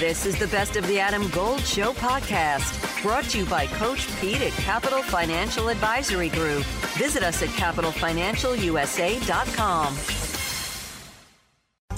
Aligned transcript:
This 0.00 0.24
is 0.24 0.38
the 0.38 0.46
Best 0.46 0.76
of 0.76 0.86
the 0.86 0.98
Adam 0.98 1.28
Gold 1.28 1.60
Show 1.60 1.92
podcast, 1.92 3.02
brought 3.02 3.24
to 3.24 3.40
you 3.40 3.44
by 3.44 3.66
Coach 3.66 4.08
Pete 4.18 4.40
at 4.40 4.52
Capital 4.52 5.02
Financial 5.02 5.68
Advisory 5.68 6.30
Group. 6.30 6.64
Visit 6.96 7.22
us 7.22 7.42
at 7.42 7.50
capitalfinancialusa.com. 7.50 9.96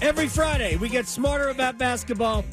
Every 0.02 0.26
Friday, 0.26 0.76
we 0.78 0.88
get 0.88 1.06
smarter 1.06 1.50
about 1.50 1.78
basketball. 1.78 2.44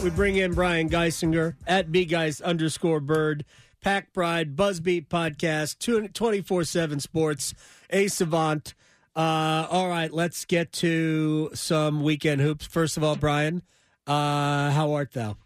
We 0.00 0.10
bring 0.10 0.36
in 0.36 0.54
Brian 0.54 0.88
Geisinger 0.88 1.56
at 1.66 1.90
bgeis 1.90 2.40
underscore 2.40 3.00
bird, 3.00 3.44
Pack 3.80 4.12
Pride, 4.12 4.54
Buzzbeat 4.54 5.08
Podcast, 5.08 6.12
24 6.14 6.62
7 6.62 7.00
Sports, 7.00 7.52
A 7.90 8.06
Savant. 8.06 8.74
Uh, 9.16 9.66
all 9.68 9.88
right, 9.88 10.12
let's 10.12 10.44
get 10.44 10.70
to 10.74 11.50
some 11.52 12.04
weekend 12.04 12.40
hoops. 12.40 12.64
First 12.64 12.96
of 12.96 13.02
all, 13.02 13.16
Brian, 13.16 13.62
uh, 14.06 14.70
how 14.70 14.92
art 14.92 15.12
thou? 15.12 15.36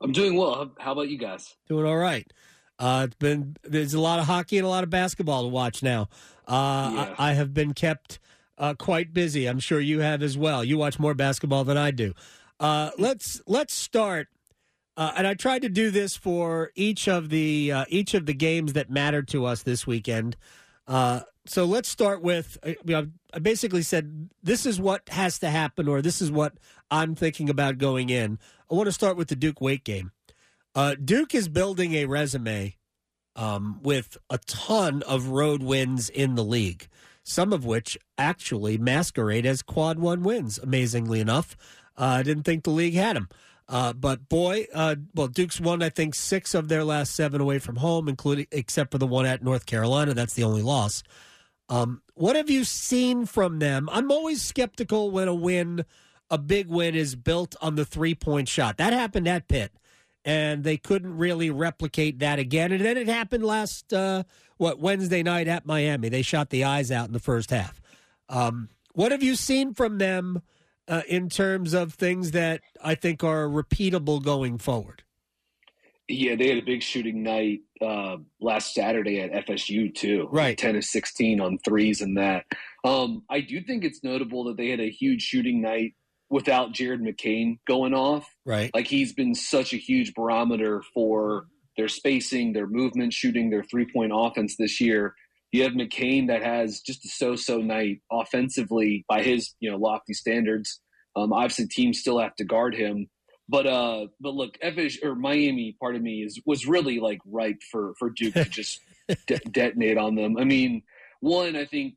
I'm 0.00 0.12
doing 0.12 0.36
well. 0.36 0.72
How 0.78 0.92
about 0.92 1.08
you 1.08 1.18
guys? 1.18 1.54
Doing 1.68 1.86
all 1.86 1.96
right. 1.96 2.30
Uh, 2.78 3.04
it's 3.06 3.16
been 3.16 3.56
there's 3.62 3.94
a 3.94 4.00
lot 4.00 4.18
of 4.18 4.26
hockey 4.26 4.58
and 4.58 4.66
a 4.66 4.68
lot 4.68 4.84
of 4.84 4.90
basketball 4.90 5.42
to 5.42 5.48
watch 5.48 5.82
now. 5.82 6.08
Uh, 6.46 6.90
yeah. 6.92 7.14
I, 7.18 7.30
I, 7.30 7.32
have 7.34 7.54
been 7.54 7.72
kept 7.72 8.18
uh, 8.58 8.74
quite 8.74 9.14
busy. 9.14 9.46
I'm 9.46 9.60
sure 9.60 9.80
you 9.80 10.00
have 10.00 10.22
as 10.22 10.36
well. 10.36 10.62
You 10.64 10.76
watch 10.76 10.98
more 10.98 11.14
basketball 11.14 11.64
than 11.64 11.78
I 11.78 11.90
do. 11.90 12.12
Uh, 12.60 12.90
let's 12.98 13.40
let's 13.46 13.74
start. 13.74 14.28
Uh, 14.96 15.12
and 15.16 15.26
I 15.26 15.34
tried 15.34 15.62
to 15.62 15.68
do 15.68 15.90
this 15.90 16.16
for 16.16 16.70
each 16.74 17.08
of 17.08 17.30
the 17.30 17.72
uh, 17.72 17.84
each 17.88 18.14
of 18.14 18.26
the 18.26 18.34
games 18.34 18.74
that 18.74 18.90
mattered 18.90 19.28
to 19.28 19.44
us 19.44 19.62
this 19.62 19.86
weekend. 19.86 20.36
Uh, 20.86 21.20
so 21.46 21.64
let's 21.64 21.88
start 21.88 22.22
with 22.22 22.58
uh, 22.62 22.70
you 22.84 22.94
know, 22.94 23.06
I 23.32 23.38
basically 23.38 23.82
said 23.82 24.30
this 24.42 24.66
is 24.66 24.80
what 24.80 25.08
has 25.08 25.38
to 25.40 25.50
happen, 25.50 25.88
or 25.88 26.02
this 26.02 26.22
is 26.22 26.30
what 26.30 26.54
I'm 26.90 27.14
thinking 27.14 27.48
about 27.50 27.78
going 27.78 28.10
in. 28.10 28.38
I 28.70 28.74
want 28.74 28.86
to 28.86 28.92
start 28.92 29.16
with 29.16 29.28
the 29.28 29.36
Duke 29.36 29.60
Wake 29.60 29.84
game. 29.84 30.12
Uh, 30.74 30.94
Duke 31.02 31.34
is 31.34 31.48
building 31.48 31.94
a 31.94 32.06
resume 32.06 32.76
um, 33.36 33.80
with 33.82 34.16
a 34.30 34.38
ton 34.38 35.02
of 35.02 35.28
road 35.28 35.62
wins 35.62 36.08
in 36.08 36.34
the 36.34 36.44
league, 36.44 36.88
some 37.22 37.52
of 37.52 37.64
which 37.64 37.98
actually 38.18 38.78
masquerade 38.78 39.46
as 39.46 39.62
quad 39.62 39.98
one 39.98 40.22
wins. 40.22 40.58
Amazingly 40.58 41.20
enough, 41.20 41.56
uh, 41.96 42.04
I 42.04 42.22
didn't 42.22 42.44
think 42.44 42.64
the 42.64 42.70
league 42.70 42.94
had 42.94 43.16
them. 43.16 43.28
Uh, 43.68 43.92
but 43.92 44.28
boy, 44.28 44.66
uh, 44.74 44.96
well, 45.14 45.28
Duke's 45.28 45.60
won 45.60 45.82
I 45.82 45.88
think 45.88 46.14
six 46.14 46.54
of 46.54 46.68
their 46.68 46.84
last 46.84 47.14
seven 47.14 47.40
away 47.40 47.58
from 47.58 47.76
home, 47.76 48.08
including 48.08 48.46
except 48.52 48.90
for 48.92 48.98
the 48.98 49.06
one 49.06 49.26
at 49.26 49.42
North 49.42 49.66
Carolina. 49.66 50.12
That's 50.14 50.34
the 50.34 50.44
only 50.44 50.62
loss. 50.62 51.02
Um, 51.68 52.02
what 52.14 52.36
have 52.36 52.50
you 52.50 52.64
seen 52.64 53.24
from 53.24 53.58
them? 53.58 53.88
I'm 53.90 54.10
always 54.10 54.42
skeptical 54.42 55.10
when 55.10 55.28
a 55.28 55.34
win, 55.34 55.84
a 56.30 56.36
big 56.36 56.68
win, 56.68 56.94
is 56.94 57.16
built 57.16 57.56
on 57.62 57.74
the 57.76 57.86
three 57.86 58.14
point 58.14 58.48
shot. 58.48 58.76
That 58.76 58.92
happened 58.92 59.26
at 59.26 59.48
Pitt, 59.48 59.72
and 60.26 60.62
they 60.62 60.76
couldn't 60.76 61.16
really 61.16 61.50
replicate 61.50 62.18
that 62.18 62.38
again. 62.38 62.70
And 62.70 62.84
then 62.84 62.98
it 62.98 63.08
happened 63.08 63.44
last 63.44 63.94
uh, 63.94 64.24
what 64.58 64.78
Wednesday 64.78 65.22
night 65.22 65.48
at 65.48 65.64
Miami. 65.64 66.10
They 66.10 66.22
shot 66.22 66.50
the 66.50 66.64
eyes 66.64 66.90
out 66.90 67.06
in 67.06 67.14
the 67.14 67.18
first 67.18 67.50
half. 67.50 67.80
Um, 68.28 68.68
what 68.92 69.10
have 69.10 69.22
you 69.22 69.34
seen 69.34 69.72
from 69.72 69.98
them? 69.98 70.42
Uh, 70.88 71.02
in 71.08 71.28
terms 71.28 71.74
of 71.74 71.94
things 71.94 72.32
that 72.32 72.60
I 72.82 72.94
think 72.94 73.24
are 73.24 73.46
repeatable 73.46 74.22
going 74.22 74.58
forward. 74.58 75.02
Yeah, 76.06 76.36
they 76.36 76.48
had 76.48 76.58
a 76.58 76.62
big 76.62 76.82
shooting 76.82 77.22
night 77.22 77.60
uh, 77.80 78.18
last 78.40 78.74
Saturday 78.74 79.20
at 79.20 79.46
FSU 79.46 79.94
too. 79.94 80.28
Right, 80.30 80.56
ten 80.56 80.76
of 80.76 80.84
sixteen 80.84 81.40
on 81.40 81.58
threes 81.64 82.02
and 82.02 82.18
that. 82.18 82.44
Um, 82.84 83.22
I 83.30 83.40
do 83.40 83.62
think 83.62 83.84
it's 83.84 84.04
notable 84.04 84.44
that 84.44 84.58
they 84.58 84.68
had 84.68 84.80
a 84.80 84.90
huge 84.90 85.22
shooting 85.22 85.62
night 85.62 85.94
without 86.28 86.72
Jared 86.72 87.00
McCain 87.00 87.58
going 87.66 87.94
off. 87.94 88.28
Right, 88.44 88.70
like 88.74 88.86
he's 88.86 89.14
been 89.14 89.34
such 89.34 89.72
a 89.72 89.78
huge 89.78 90.12
barometer 90.12 90.82
for 90.92 91.46
their 91.78 91.88
spacing, 91.88 92.52
their 92.52 92.66
movement, 92.66 93.14
shooting, 93.14 93.48
their 93.48 93.64
three 93.64 93.90
point 93.90 94.12
offense 94.14 94.56
this 94.58 94.82
year. 94.82 95.14
You 95.54 95.62
have 95.62 95.74
McCain 95.74 96.26
that 96.26 96.42
has 96.42 96.80
just 96.80 97.04
a 97.04 97.08
so-so 97.08 97.58
night 97.58 98.00
offensively 98.10 99.04
by 99.08 99.22
his 99.22 99.54
you 99.60 99.70
know 99.70 99.76
lofty 99.76 100.12
standards. 100.12 100.80
Um, 101.14 101.32
obviously, 101.32 101.68
teams 101.68 102.00
still 102.00 102.18
have 102.18 102.34
to 102.36 102.44
guard 102.44 102.74
him, 102.74 103.06
but 103.48 103.64
uh, 103.64 104.08
but 104.20 104.34
look, 104.34 104.58
FH 104.58 105.04
or 105.04 105.14
Miami, 105.14 105.76
part 105.78 105.94
of 105.94 106.02
me 106.02 106.24
is 106.24 106.42
was 106.44 106.66
really 106.66 106.98
like 106.98 107.20
ripe 107.24 107.60
for 107.70 107.94
for 108.00 108.10
Duke 108.10 108.34
to 108.34 108.46
just 108.46 108.80
de- 109.28 109.38
detonate 109.48 109.96
on 109.96 110.16
them. 110.16 110.36
I 110.38 110.42
mean, 110.42 110.82
one, 111.20 111.54
I 111.54 111.66
think 111.66 111.94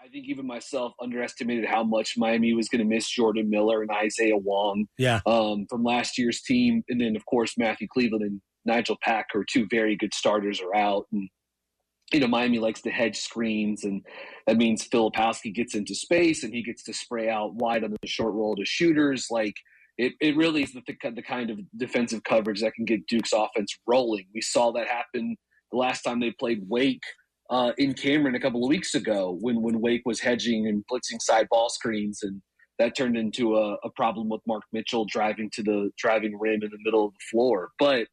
I 0.00 0.06
think 0.06 0.26
even 0.28 0.46
myself 0.46 0.92
underestimated 1.02 1.64
how 1.64 1.82
much 1.82 2.14
Miami 2.16 2.54
was 2.54 2.68
going 2.68 2.78
to 2.78 2.84
miss 2.84 3.10
Jordan 3.10 3.50
Miller 3.50 3.82
and 3.82 3.90
Isaiah 3.90 4.36
Wong. 4.36 4.86
Yeah. 4.98 5.18
Um, 5.26 5.66
from 5.68 5.82
last 5.82 6.16
year's 6.16 6.42
team, 6.42 6.84
and 6.88 7.00
then 7.00 7.16
of 7.16 7.26
course 7.26 7.58
Matthew 7.58 7.88
Cleveland 7.92 8.22
and 8.22 8.40
Nigel 8.64 8.98
Pack, 9.02 9.26
are 9.34 9.44
two 9.44 9.66
very 9.68 9.96
good 9.96 10.14
starters, 10.14 10.60
are 10.60 10.76
out, 10.76 11.06
and 11.10 11.28
you 12.12 12.20
know, 12.20 12.26
Miami 12.26 12.58
likes 12.58 12.80
to 12.82 12.90
hedge 12.90 13.18
screens, 13.18 13.84
and 13.84 14.04
that 14.46 14.56
means 14.56 14.88
Filipowski 14.88 15.54
gets 15.54 15.74
into 15.74 15.94
space 15.94 16.42
and 16.42 16.52
he 16.52 16.62
gets 16.62 16.82
to 16.84 16.92
spray 16.92 17.28
out 17.28 17.54
wide 17.54 17.84
on 17.84 17.90
the 17.90 18.08
short 18.08 18.34
roll 18.34 18.56
to 18.56 18.64
shooters. 18.64 19.28
Like 19.30 19.54
it, 19.98 20.14
it 20.20 20.36
really 20.36 20.62
is 20.62 20.72
the, 20.72 20.82
the 20.86 21.22
kind 21.22 21.50
of 21.50 21.58
defensive 21.76 22.24
coverage 22.24 22.60
that 22.62 22.74
can 22.74 22.84
get 22.84 23.06
Duke's 23.06 23.32
offense 23.32 23.76
rolling. 23.86 24.26
We 24.34 24.40
saw 24.40 24.72
that 24.72 24.88
happen 24.88 25.36
the 25.70 25.78
last 25.78 26.02
time 26.02 26.20
they 26.20 26.32
played 26.32 26.62
Wake 26.68 27.02
uh, 27.50 27.72
in 27.78 27.94
Cameron 27.94 28.34
a 28.34 28.40
couple 28.40 28.64
of 28.64 28.68
weeks 28.68 28.94
ago 28.94 29.36
when 29.40 29.60
when 29.60 29.80
Wake 29.80 30.02
was 30.04 30.20
hedging 30.20 30.66
and 30.66 30.84
blitzing 30.90 31.20
side 31.20 31.48
ball 31.50 31.68
screens, 31.68 32.20
and 32.22 32.40
that 32.78 32.96
turned 32.96 33.16
into 33.16 33.56
a, 33.56 33.74
a 33.84 33.90
problem 33.94 34.28
with 34.28 34.40
Mark 34.46 34.62
Mitchell 34.72 35.04
driving 35.04 35.50
to 35.54 35.62
the 35.62 35.90
driving 35.98 36.38
rim 36.38 36.62
in 36.62 36.70
the 36.70 36.78
middle 36.84 37.06
of 37.06 37.12
the 37.12 37.24
floor, 37.30 37.70
but 37.78 38.06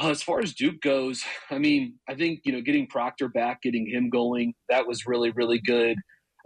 uh, 0.00 0.10
as 0.10 0.22
far 0.22 0.40
as 0.40 0.54
Duke 0.54 0.80
goes, 0.80 1.22
I 1.50 1.58
mean, 1.58 1.98
I 2.08 2.14
think 2.14 2.40
you 2.44 2.52
know 2.52 2.60
getting 2.60 2.86
Proctor 2.86 3.28
back, 3.28 3.62
getting 3.62 3.86
him 3.86 4.10
going, 4.10 4.54
that 4.68 4.86
was 4.86 5.06
really 5.06 5.30
really 5.30 5.60
good. 5.60 5.96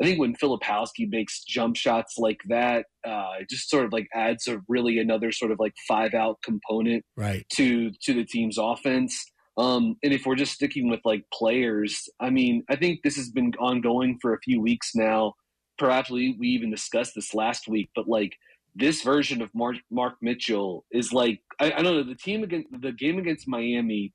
I 0.01 0.05
think 0.05 0.19
when 0.19 0.35
Filipowski 0.35 1.09
makes 1.09 1.45
jump 1.45 1.77
shots 1.77 2.15
like 2.19 2.41
that, 2.49 2.87
uh, 3.07 3.35
it 3.41 3.49
just 3.49 3.71
sort 3.71 3.85
of 3.85 3.93
like 3.93 4.09
adds 4.13 4.49
a 4.49 4.61
really 4.69 4.99
another 4.99 5.31
sort 5.31 5.53
of 5.53 5.61
like 5.61 5.75
five 5.87 6.15
out 6.15 6.39
component 6.43 7.05
right. 7.17 7.47
to 7.55 7.91
to 8.03 8.15
the 8.15 8.25
team's 8.25 8.59
offense. 8.59 9.25
Um, 9.57 9.97
and 10.03 10.13
if 10.13 10.27
we're 10.27 10.35
just 10.35 10.55
sticking 10.55 10.91
with 10.91 11.01
like 11.05 11.23
players, 11.33 12.09
I 12.19 12.31
mean, 12.31 12.65
I 12.69 12.75
think 12.75 13.01
this 13.05 13.17
has 13.17 13.31
been 13.31 13.53
ongoing 13.61 14.19
for 14.21 14.35
a 14.35 14.41
few 14.41 14.61
weeks 14.61 14.93
now. 14.97 15.35
Perhaps 15.79 16.11
we, 16.11 16.37
we 16.39 16.49
even 16.49 16.71
discussed 16.71 17.13
this 17.15 17.35
last 17.35 17.69
week, 17.69 17.89
but 17.95 18.09
like 18.09 18.33
this 18.75 19.03
version 19.03 19.41
of 19.41 19.51
Mark, 19.55 19.77
Mark 19.91 20.15
Mitchell 20.21 20.85
is 20.91 21.13
like 21.13 21.41
I, 21.61 21.67
I, 21.67 21.83
don't 21.83 21.97
know 21.97 22.03
the 22.03 22.17
team 22.17 22.43
against 22.43 22.69
the 22.81 22.93
game 22.93 23.19
against 23.19 23.47
Miami 23.47 24.13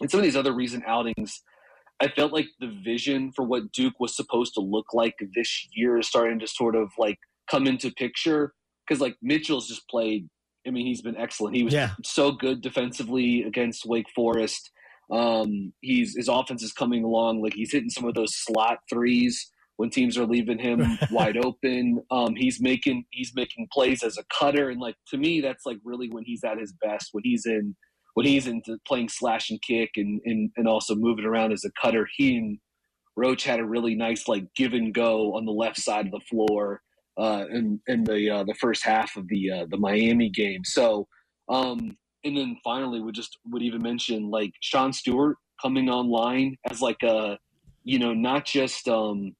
and 0.00 0.10
some 0.10 0.20
of 0.20 0.24
these 0.24 0.36
other 0.36 0.52
recent 0.52 0.84
outings. 0.86 1.42
I 2.00 2.08
felt 2.08 2.32
like 2.32 2.46
the 2.60 2.72
vision 2.84 3.32
for 3.32 3.44
what 3.44 3.72
Duke 3.72 3.98
was 4.00 4.16
supposed 4.16 4.54
to 4.54 4.60
look 4.60 4.86
like 4.92 5.14
this 5.34 5.68
year 5.72 5.98
is 5.98 6.08
starting 6.08 6.38
to 6.40 6.46
sort 6.46 6.76
of 6.76 6.90
like 6.98 7.18
come 7.50 7.66
into 7.66 7.90
picture 7.92 8.52
because 8.86 9.00
like 9.00 9.16
Mitchell's 9.22 9.68
just 9.68 9.88
played. 9.88 10.28
I 10.66 10.70
mean, 10.70 10.86
he's 10.86 11.02
been 11.02 11.16
excellent. 11.16 11.56
He 11.56 11.62
was 11.62 11.74
yeah. 11.74 11.90
so 12.02 12.32
good 12.32 12.62
defensively 12.62 13.42
against 13.42 13.84
Wake 13.84 14.08
Forest. 14.14 14.70
Um, 15.10 15.72
he's 15.80 16.16
his 16.16 16.28
offense 16.28 16.62
is 16.62 16.72
coming 16.72 17.04
along. 17.04 17.42
Like 17.42 17.54
he's 17.54 17.72
hitting 17.72 17.90
some 17.90 18.06
of 18.06 18.14
those 18.14 18.34
slot 18.34 18.78
threes 18.90 19.50
when 19.76 19.90
teams 19.90 20.16
are 20.16 20.26
leaving 20.26 20.58
him 20.58 20.98
wide 21.10 21.36
open. 21.36 22.02
Um, 22.10 22.34
he's 22.36 22.60
making 22.60 23.04
he's 23.10 23.32
making 23.34 23.68
plays 23.72 24.02
as 24.02 24.18
a 24.18 24.24
cutter, 24.38 24.70
and 24.70 24.80
like 24.80 24.96
to 25.08 25.18
me, 25.18 25.40
that's 25.40 25.66
like 25.66 25.78
really 25.84 26.08
when 26.10 26.24
he's 26.24 26.44
at 26.44 26.58
his 26.58 26.72
best. 26.82 27.08
When 27.12 27.24
he's 27.24 27.46
in 27.46 27.74
when 28.14 28.26
he's 28.26 28.46
into 28.46 28.78
playing 28.86 29.08
slash 29.08 29.50
and 29.50 29.60
kick 29.62 29.90
and 29.96 30.20
and, 30.24 30.50
and 30.56 30.68
also 30.68 30.94
moving 30.94 31.24
around 31.24 31.52
as 31.52 31.64
a 31.64 31.70
cutter. 31.80 32.06
He 32.16 32.36
and 32.36 32.58
Roach 33.16 33.44
had 33.44 33.60
a 33.60 33.66
really 33.66 33.94
nice 33.94 34.28
like 34.28 34.44
give 34.56 34.72
and 34.72 34.94
go 34.94 35.34
on 35.34 35.44
the 35.44 35.52
left 35.52 35.80
side 35.80 36.06
of 36.06 36.12
the 36.12 36.20
floor 36.30 36.80
uh, 37.18 37.44
in 37.50 37.80
in 37.86 38.04
the 38.04 38.30
uh, 38.30 38.44
the 38.44 38.54
first 38.60 38.84
half 38.84 39.16
of 39.16 39.28
the 39.28 39.50
uh, 39.50 39.66
the 39.70 39.78
Miami 39.78 40.30
game. 40.30 40.62
So. 40.64 41.06
Um, 41.46 41.98
and 42.24 42.34
then 42.34 42.56
finally, 42.64 43.02
we 43.02 43.12
just 43.12 43.36
would 43.50 43.62
even 43.62 43.82
mention 43.82 44.30
like 44.30 44.52
Sean 44.60 44.94
Stewart 44.94 45.36
coming 45.60 45.90
online 45.90 46.56
as 46.70 46.80
like 46.80 47.02
a, 47.02 47.38
you 47.84 47.98
know, 47.98 48.14
not 48.14 48.46
just 48.46 48.88
um, 48.88 49.34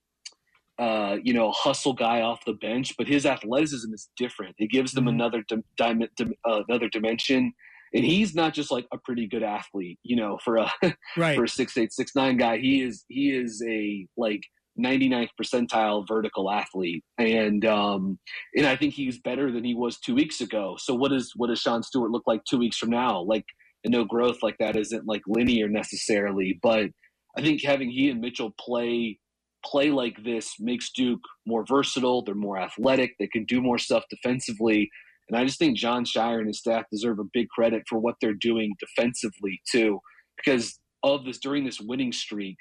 uh, 0.78 1.16
you 1.22 1.32
know, 1.32 1.52
hustle 1.52 1.92
guy 1.92 2.20
off 2.20 2.44
the 2.44 2.54
bench, 2.54 2.94
but 2.98 3.06
his 3.06 3.26
athleticism 3.26 3.92
is 3.92 4.08
different. 4.16 4.54
It 4.58 4.70
gives 4.70 4.92
them 4.92 5.04
mm-hmm. 5.04 5.14
another 5.14 5.44
di- 5.48 5.62
di- 5.76 6.08
di- 6.16 6.38
uh, 6.44 6.62
another 6.68 6.88
dimension, 6.88 7.52
and 7.92 8.04
he's 8.04 8.34
not 8.34 8.54
just 8.54 8.72
like 8.72 8.86
a 8.92 8.98
pretty 8.98 9.28
good 9.28 9.42
athlete. 9.42 9.98
You 10.02 10.16
know, 10.16 10.38
for 10.44 10.56
a 10.56 10.72
right. 11.16 11.36
for 11.36 11.44
a 11.44 11.48
six 11.48 11.76
eight 11.76 11.92
six 11.92 12.12
nine 12.16 12.36
guy, 12.36 12.58
he 12.58 12.82
is 12.82 13.04
he 13.08 13.30
is 13.30 13.62
a 13.68 14.06
like 14.16 14.42
99th 14.78 15.28
percentile 15.40 16.06
vertical 16.06 16.50
athlete, 16.50 17.04
and 17.18 17.64
um, 17.64 18.18
and 18.56 18.66
I 18.66 18.76
think 18.76 18.94
he's 18.94 19.20
better 19.20 19.52
than 19.52 19.64
he 19.64 19.74
was 19.74 19.98
two 20.00 20.14
weeks 20.14 20.40
ago. 20.40 20.76
So 20.78 20.94
what 20.94 21.10
does 21.10 21.32
what 21.36 21.48
does 21.48 21.60
Sean 21.60 21.82
Stewart 21.82 22.10
look 22.10 22.24
like 22.26 22.42
two 22.44 22.58
weeks 22.58 22.76
from 22.76 22.90
now? 22.90 23.22
Like, 23.22 23.44
no 23.86 24.04
growth 24.04 24.38
like 24.42 24.56
that 24.58 24.76
isn't 24.76 25.06
like 25.06 25.22
linear 25.28 25.68
necessarily, 25.68 26.58
but 26.62 26.90
I 27.36 27.42
think 27.42 27.62
having 27.64 27.90
he 27.90 28.10
and 28.10 28.20
Mitchell 28.20 28.52
play 28.58 29.18
play 29.64 29.90
like 29.90 30.22
this 30.24 30.54
makes 30.60 30.92
Duke 30.92 31.20
more 31.46 31.64
versatile. 31.66 32.22
They're 32.22 32.34
more 32.34 32.58
athletic. 32.58 33.14
They 33.18 33.28
can 33.28 33.44
do 33.44 33.60
more 33.60 33.78
stuff 33.78 34.04
defensively. 34.10 34.90
And 35.28 35.38
I 35.38 35.44
just 35.44 35.58
think 35.58 35.76
Jon 35.76 36.04
Scheyer 36.04 36.38
and 36.38 36.48
his 36.48 36.58
staff 36.58 36.84
deserve 36.90 37.18
a 37.18 37.24
big 37.32 37.48
credit 37.48 37.82
for 37.88 37.98
what 37.98 38.16
they're 38.20 38.34
doing 38.34 38.74
defensively 38.78 39.60
too, 39.70 40.00
because 40.36 40.78
of 41.02 41.24
this 41.24 41.38
during 41.38 41.64
this 41.64 41.80
winning 41.80 42.12
streak. 42.12 42.56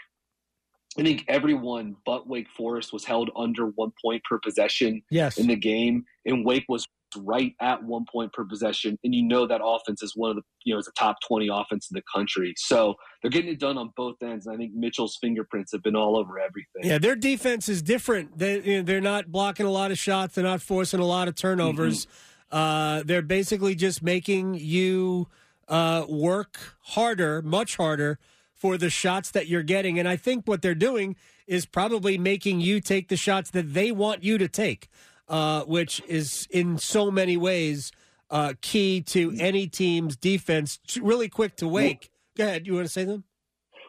I 0.97 1.01
think 1.01 1.25
everyone 1.27 1.95
but 2.05 2.27
Wake 2.27 2.49
Forest 2.55 2.93
was 2.93 3.03
held 3.03 3.31
under 3.35 3.67
one 3.75 3.91
point 4.03 4.21
per 4.29 4.39
possession 4.39 5.01
yes. 5.09 5.37
in 5.37 5.47
the 5.47 5.55
game, 5.55 6.05
and 6.25 6.45
Wake 6.45 6.65
was 6.69 6.85
right 7.15 7.53
at 7.61 7.83
one 7.83 8.05
point 8.11 8.33
per 8.33 8.45
possession, 8.45 8.97
and 9.03 9.13
you 9.13 9.23
know 9.23 9.47
that 9.47 9.61
offense 9.63 10.01
is 10.03 10.13
one 10.15 10.29
of 10.29 10.35
the 10.35 10.43
you 10.63 10.73
know 10.73 10.79
it's 10.79 10.87
a 10.87 10.93
top 10.93 11.17
twenty 11.25 11.49
offense 11.51 11.89
in 11.91 11.95
the 11.95 12.03
country. 12.13 12.53
So 12.57 12.95
they're 13.21 13.31
getting 13.31 13.51
it 13.51 13.59
done 13.59 13.77
on 13.77 13.91
both 13.95 14.15
ends. 14.21 14.45
And 14.45 14.55
I 14.55 14.57
think 14.57 14.73
Mitchell's 14.73 15.17
fingerprints 15.21 15.71
have 15.71 15.83
been 15.83 15.95
all 15.95 16.17
over 16.17 16.39
everything. 16.39 16.83
Yeah, 16.83 16.97
their 16.97 17.15
defense 17.15 17.69
is 17.69 17.81
different. 17.81 18.37
They 18.37 18.61
you 18.61 18.77
know, 18.77 18.83
they're 18.83 19.01
not 19.01 19.31
blocking 19.31 19.65
a 19.65 19.71
lot 19.71 19.91
of 19.91 19.97
shots. 19.97 20.35
They're 20.35 20.43
not 20.43 20.61
forcing 20.61 20.99
a 20.99 21.05
lot 21.05 21.27
of 21.27 21.35
turnovers. 21.35 22.05
Mm-hmm. 22.05 22.57
Uh, 22.57 23.03
they're 23.03 23.23
basically 23.23 23.73
just 23.73 24.03
making 24.03 24.53
you 24.55 25.27
uh, 25.67 26.05
work 26.07 26.59
harder, 26.81 27.41
much 27.41 27.77
harder 27.77 28.19
for 28.53 28.77
the 28.77 28.89
shots 28.89 29.31
that 29.31 29.47
you're 29.47 29.63
getting. 29.63 29.99
And 29.99 30.07
I 30.07 30.15
think 30.15 30.47
what 30.47 30.61
they're 30.61 30.75
doing 30.75 31.15
is 31.47 31.65
probably 31.65 32.17
making 32.17 32.61
you 32.61 32.79
take 32.79 33.09
the 33.09 33.17
shots 33.17 33.49
that 33.51 33.73
they 33.73 33.91
want 33.91 34.23
you 34.23 34.37
to 34.37 34.47
take 34.47 34.87
uh, 35.33 35.63
which 35.63 35.99
is 36.07 36.47
in 36.51 36.77
so 36.77 37.09
many 37.09 37.37
ways 37.37 37.91
uh, 38.29 38.53
key 38.61 39.01
to 39.01 39.35
any 39.39 39.65
team's 39.65 40.15
defense. 40.15 40.79
Really 41.01 41.27
quick 41.27 41.55
to 41.55 41.67
wake. 41.67 42.11
Go 42.37 42.43
ahead. 42.43 42.67
You 42.67 42.75
want 42.75 42.85
to 42.85 42.91
say 42.91 43.03
them? 43.03 43.23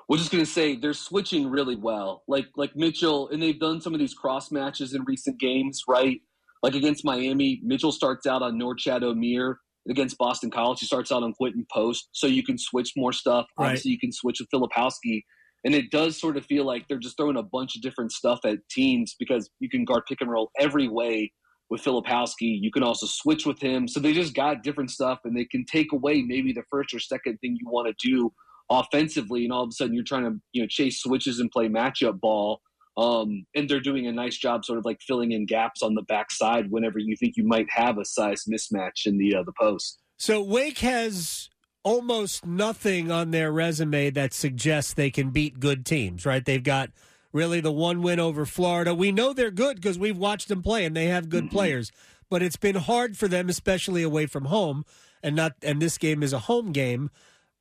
We're 0.09 0.17
just 0.17 0.31
going 0.31 0.43
to 0.43 0.51
say 0.51 0.75
they're 0.77 0.95
switching 0.95 1.51
really 1.51 1.77
well. 1.77 2.23
Like 2.29 2.47
like 2.57 2.75
Mitchell, 2.75 3.29
and 3.29 3.43
they've 3.43 3.61
done 3.61 3.83
some 3.83 3.93
of 3.93 4.01
these 4.01 4.15
cross 4.15 4.51
matches 4.51 4.95
in 4.95 5.05
recent 5.05 5.39
games, 5.39 5.83
right? 5.87 6.19
Like 6.63 6.75
against 6.75 7.05
Miami, 7.05 7.61
Mitchell 7.63 7.93
starts 7.93 8.27
out 8.27 8.41
on 8.41 8.59
Norchad 8.59 9.03
Omier. 9.03 9.57
Against 9.87 10.17
Boston 10.17 10.51
College, 10.51 10.81
he 10.81 10.87
starts 10.87 11.13
out 11.13 11.23
on 11.23 11.35
Quinten 11.39 11.67
Post, 11.71 12.09
so 12.13 12.27
you 12.27 12.43
can 12.43 12.57
switch 12.57 12.93
more 12.97 13.13
stuff. 13.13 13.45
Right. 13.59 13.67
Obviously, 13.67 13.91
you 13.91 13.99
can 13.99 14.13
switch 14.13 14.41
with 14.41 14.49
Filipowski 14.49 15.25
and 15.65 15.75
it 15.75 15.91
does 15.91 16.21
sort 16.21 16.37
of 16.37 16.45
feel 16.45 16.65
like 16.65 16.87
they're 16.87 16.99
just 16.99 17.17
throwing 17.17 17.37
a 17.37 17.43
bunch 17.43 17.75
of 17.75 17.83
different 17.83 18.13
stuff 18.13 18.41
at 18.45 18.59
teams 18.71 19.17
because 19.19 19.51
you 19.61 19.69
can 19.69 19.85
guard 19.85 20.03
pick 20.07 20.21
and 20.21 20.31
roll 20.31 20.51
every 20.61 20.89
way 20.89 21.33
with 21.71 21.83
Filipowski. 21.83 22.59
You 22.61 22.71
can 22.71 22.83
also 22.83 23.07
switch 23.07 23.47
with 23.47 23.61
him. 23.61 23.89
So 23.89 23.99
they 23.99 24.13
just 24.13 24.35
got 24.35 24.63
different 24.63 24.91
stuff 24.91 25.21
and 25.25 25.37
they 25.37 25.47
can 25.47 25.65
take 25.65 25.93
away 25.93 26.23
maybe 26.23 26.53
the 26.53 26.65
first 26.71 26.93
or 26.95 27.01
second 27.01 27.39
thing 27.39 27.57
you 27.59 27.69
want 27.69 27.89
to 27.89 28.09
do 28.09 28.33
offensively. 28.71 29.45
And 29.45 29.53
all 29.53 29.65
of 29.65 29.71
a 29.71 29.73
sudden 29.73 29.95
you're 29.95 30.05
trying 30.05 30.25
to, 30.25 30.39
you 30.53 30.63
know, 30.63 30.69
chase 30.69 31.01
switches 31.01 31.41
and 31.41 31.51
play 31.51 31.69
matchup 31.69 32.21
ball. 32.21 32.61
Um, 32.97 33.47
and 33.57 33.69
they're 33.69 33.81
doing 33.81 34.07
a 34.07 34.13
nice 34.13 34.37
job 34.37 34.65
sort 34.65 34.79
of 34.79 34.85
like 34.85 35.01
filling 35.01 35.33
in 35.33 35.47
gaps 35.47 35.83
on 35.83 35.95
the 35.95 36.03
backside 36.03 36.71
whenever 36.71 36.99
you 36.99 37.17
think 37.17 37.37
you 37.37 37.45
might 37.45 37.67
have 37.71 37.99
a 37.99 38.05
size 38.05 38.45
mismatch 38.49 39.07
in 39.07 39.19
the 39.19 39.35
uh, 39.35 39.43
the 39.43 39.53
post. 39.61 39.99
So 40.17 40.41
Wake 40.41 40.79
has 40.79 41.49
almost 41.85 42.45
nothing 42.45 43.13
on 43.13 43.31
their 43.31 43.53
resume 43.53 44.11
that 44.11 44.33
suggests 44.35 44.95
they 44.95 45.11
can 45.11 45.31
beat 45.31 45.61
good 45.61 45.87
teams, 45.87 46.27
right? 46.27 46.45
They've 46.45 46.63
got 46.63 46.91
really 47.33 47.61
the 47.61 47.71
one 47.71 48.03
win 48.03 48.19
over 48.19 48.47
Florida. 48.47 48.95
We 48.95 49.13
know 49.13 49.33
they're 49.33 49.51
good 49.51 49.77
because 49.77 49.99
we've 49.99 50.17
watched 50.17 50.49
them 50.49 50.63
play 50.63 50.85
and 50.85 50.97
they 50.97 51.07
have 51.07 51.29
good 51.29 51.45
mm-hmm. 51.45 51.57
players, 51.57 51.93
but 52.31 52.43
it's 52.43 52.57
been 52.57 52.77
hard 52.77 53.17
for 53.17 53.29
them, 53.29 53.49
especially 53.49 54.03
away 54.03 54.27
from 54.27 54.47
home, 54.47 54.85
and 55.23 55.37
not. 55.37 55.53
And 55.63 55.81
this 55.81 55.99
game 55.99 56.23
is 56.23 56.33
a 56.33 56.41
home 56.41 56.73
game. 56.73 57.11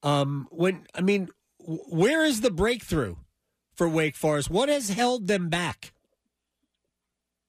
Um, 0.02 0.48
when 0.52 0.88
I 0.96 1.02
mean, 1.02 1.30
where 1.60 2.24
is 2.24 2.42
the 2.42 2.52
breakthrough 2.52 3.16
for 3.76 3.90
Wake 3.90 4.16
Forest? 4.16 4.50
What 4.50 4.70
has 4.70 4.90
held 4.90 5.28
them 5.28 5.50
back? 5.50 5.94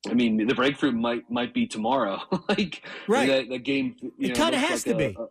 I 0.09 0.13
mean, 0.13 0.47
the 0.47 0.55
breakthrough 0.55 0.93
might 0.93 1.31
might 1.31 1.55
be 1.55 1.67
tomorrow. 1.67 2.21
like 2.49 2.83
right, 3.07 3.29
that, 3.29 3.49
that 3.49 3.59
game. 3.61 3.97
it 4.19 4.35
kind 4.35 4.55
of 4.55 4.61
has 4.61 4.87
like 4.87 4.97
to 4.97 5.05
a, 5.05 5.09
be. 5.09 5.17
A, 5.19 5.27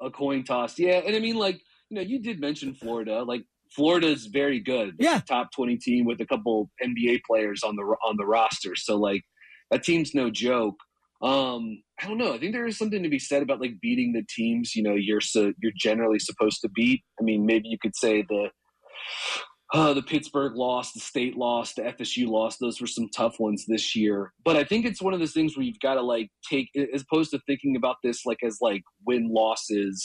a 0.00 0.10
coin 0.10 0.44
toss. 0.44 0.78
Yeah, 0.78 1.00
and 1.04 1.14
I 1.14 1.20
mean, 1.20 1.36
like 1.36 1.60
you 1.90 1.96
know, 1.96 2.02
you 2.02 2.20
did 2.20 2.40
mention 2.40 2.74
Florida. 2.74 3.22
Like 3.22 3.44
Florida's 3.74 4.26
very 4.26 4.60
good. 4.60 4.94
Yeah, 4.98 5.20
top 5.20 5.50
twenty 5.54 5.76
team 5.76 6.04
with 6.04 6.20
a 6.20 6.26
couple 6.26 6.70
NBA 6.82 7.20
players 7.26 7.62
on 7.62 7.76
the 7.76 7.82
on 7.82 8.16
the 8.16 8.26
roster. 8.26 8.76
So 8.76 8.96
like 8.96 9.22
that 9.70 9.82
team's 9.82 10.14
no 10.14 10.30
joke. 10.30 10.76
Um, 11.22 11.82
I 12.02 12.06
don't 12.06 12.16
know. 12.16 12.32
I 12.32 12.38
think 12.38 12.52
there 12.52 12.66
is 12.66 12.78
something 12.78 13.02
to 13.02 13.08
be 13.10 13.18
said 13.18 13.42
about 13.42 13.60
like 13.60 13.80
beating 13.80 14.12
the 14.12 14.24
teams. 14.34 14.74
You 14.74 14.82
know, 14.82 14.94
you're 14.94 15.20
so 15.20 15.52
you're 15.62 15.72
generally 15.76 16.18
supposed 16.18 16.60
to 16.62 16.68
beat. 16.68 17.02
I 17.20 17.22
mean, 17.22 17.46
maybe 17.46 17.68
you 17.68 17.78
could 17.80 17.96
say 17.96 18.24
the 18.28 18.48
uh, 19.72 19.92
the 19.94 20.02
Pittsburgh 20.02 20.56
loss, 20.56 20.92
the 20.92 21.00
state 21.00 21.36
loss, 21.36 21.74
the 21.74 21.82
FSU 21.82 22.26
loss. 22.26 22.56
Those 22.56 22.80
were 22.80 22.86
some 22.86 23.08
tough 23.14 23.38
ones 23.38 23.64
this 23.66 23.94
year. 23.94 24.32
But 24.44 24.56
I 24.56 24.64
think 24.64 24.84
it's 24.84 25.00
one 25.00 25.14
of 25.14 25.20
those 25.20 25.32
things 25.32 25.56
where 25.56 25.64
you've 25.64 25.80
got 25.80 25.94
to 25.94 26.02
like 26.02 26.28
take, 26.48 26.68
as 26.92 27.02
opposed 27.02 27.30
to 27.30 27.40
thinking 27.46 27.76
about 27.76 27.96
this 28.02 28.26
like 28.26 28.38
as 28.44 28.58
like 28.60 28.82
win 29.06 29.28
losses. 29.32 30.04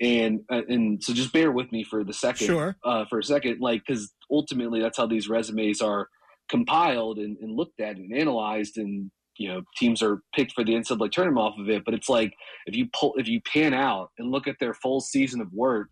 And 0.00 0.40
uh, 0.50 0.62
and 0.68 1.02
so 1.02 1.12
just 1.12 1.32
bear 1.32 1.52
with 1.52 1.70
me 1.70 1.84
for 1.84 2.02
the 2.02 2.14
second, 2.14 2.46
sure. 2.46 2.76
uh, 2.84 3.04
for 3.08 3.18
a 3.18 3.22
second, 3.22 3.60
like 3.60 3.82
because 3.86 4.12
ultimately 4.30 4.80
that's 4.80 4.96
how 4.96 5.06
these 5.06 5.28
resumes 5.28 5.80
are 5.80 6.08
compiled 6.50 7.18
and, 7.18 7.36
and 7.40 7.54
looked 7.56 7.80
at 7.80 7.96
and 7.96 8.16
analyzed, 8.16 8.78
and 8.78 9.12
you 9.36 9.48
know 9.48 9.62
teams 9.76 10.02
are 10.02 10.20
picked 10.34 10.52
for 10.52 10.64
the 10.64 10.72
NCAA 10.72 11.12
tournament 11.12 11.46
off 11.46 11.58
of 11.58 11.68
it. 11.68 11.84
But 11.84 11.94
it's 11.94 12.08
like 12.08 12.32
if 12.66 12.74
you 12.74 12.88
pull, 12.98 13.14
if 13.16 13.28
you 13.28 13.40
pan 13.42 13.74
out 13.74 14.08
and 14.18 14.32
look 14.32 14.48
at 14.48 14.56
their 14.58 14.74
full 14.74 15.00
season 15.00 15.40
of 15.40 15.52
work, 15.52 15.90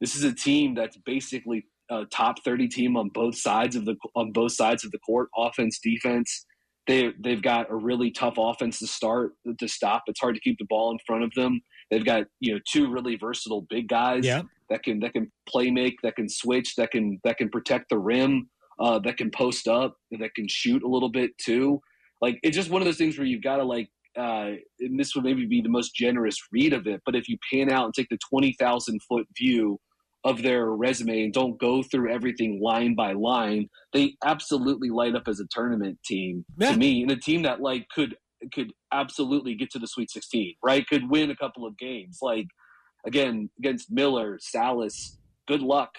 this 0.00 0.16
is 0.16 0.24
a 0.24 0.34
team 0.34 0.74
that's 0.74 0.96
basically 1.04 1.66
a 1.90 2.04
top 2.06 2.42
30 2.44 2.68
team 2.68 2.96
on 2.96 3.08
both 3.08 3.36
sides 3.36 3.76
of 3.76 3.84
the 3.84 3.96
on 4.14 4.32
both 4.32 4.52
sides 4.52 4.84
of 4.84 4.92
the 4.92 4.98
court, 4.98 5.28
offense, 5.36 5.78
defense. 5.82 6.46
They 6.86 7.12
they've 7.22 7.42
got 7.42 7.70
a 7.70 7.76
really 7.76 8.10
tough 8.10 8.34
offense 8.38 8.78
to 8.78 8.86
start 8.86 9.32
to 9.58 9.68
stop. 9.68 10.04
It's 10.06 10.20
hard 10.20 10.34
to 10.34 10.40
keep 10.40 10.58
the 10.58 10.66
ball 10.68 10.92
in 10.92 10.98
front 11.06 11.24
of 11.24 11.32
them. 11.34 11.60
They've 11.90 12.04
got 12.04 12.24
you 12.40 12.54
know 12.54 12.60
two 12.70 12.90
really 12.90 13.16
versatile 13.16 13.66
big 13.68 13.88
guys 13.88 14.24
yeah. 14.24 14.42
that 14.70 14.82
can 14.82 15.00
that 15.00 15.12
can 15.12 15.30
play 15.48 15.70
make, 15.70 15.96
that 16.02 16.16
can 16.16 16.28
switch, 16.28 16.76
that 16.76 16.90
can 16.90 17.20
that 17.24 17.36
can 17.36 17.50
protect 17.50 17.90
the 17.90 17.98
rim, 17.98 18.48
uh, 18.78 18.98
that 19.00 19.16
can 19.16 19.30
post 19.30 19.68
up, 19.68 19.96
that 20.12 20.34
can 20.34 20.46
shoot 20.48 20.82
a 20.82 20.88
little 20.88 21.10
bit 21.10 21.36
too. 21.38 21.80
Like 22.20 22.38
it's 22.42 22.56
just 22.56 22.70
one 22.70 22.82
of 22.82 22.86
those 22.86 22.98
things 22.98 23.18
where 23.18 23.26
you've 23.26 23.42
got 23.42 23.56
to 23.56 23.64
like 23.64 23.88
uh, 24.16 24.52
and 24.80 24.98
this 24.98 25.14
would 25.14 25.24
maybe 25.24 25.46
be 25.46 25.60
the 25.60 25.68
most 25.68 25.94
generous 25.94 26.36
read 26.52 26.72
of 26.72 26.86
it, 26.86 27.00
but 27.06 27.14
if 27.14 27.28
you 27.28 27.38
pan 27.52 27.70
out 27.70 27.84
and 27.84 27.94
take 27.94 28.08
the 28.08 28.18
20,000 28.28 29.00
foot 29.08 29.26
view 29.38 29.78
of 30.24 30.42
their 30.42 30.66
resume 30.66 31.24
and 31.24 31.32
don't 31.32 31.58
go 31.58 31.82
through 31.82 32.12
everything 32.12 32.60
line 32.62 32.94
by 32.94 33.12
line, 33.12 33.68
they 33.92 34.14
absolutely 34.24 34.90
light 34.90 35.14
up 35.14 35.26
as 35.26 35.40
a 35.40 35.46
tournament 35.50 35.98
team 36.04 36.44
yeah. 36.58 36.72
to 36.72 36.76
me, 36.76 37.02
and 37.02 37.10
a 37.10 37.16
team 37.16 37.42
that 37.42 37.60
like 37.60 37.86
could 37.94 38.16
could 38.52 38.72
absolutely 38.92 39.54
get 39.54 39.70
to 39.70 39.78
the 39.78 39.86
Sweet 39.86 40.10
16, 40.10 40.54
right? 40.64 40.86
Could 40.86 41.10
win 41.10 41.30
a 41.30 41.36
couple 41.36 41.66
of 41.66 41.76
games. 41.78 42.18
Like 42.22 42.46
again 43.06 43.50
against 43.58 43.90
Miller, 43.90 44.38
Sallis. 44.54 45.16
Good 45.48 45.62
luck, 45.62 45.90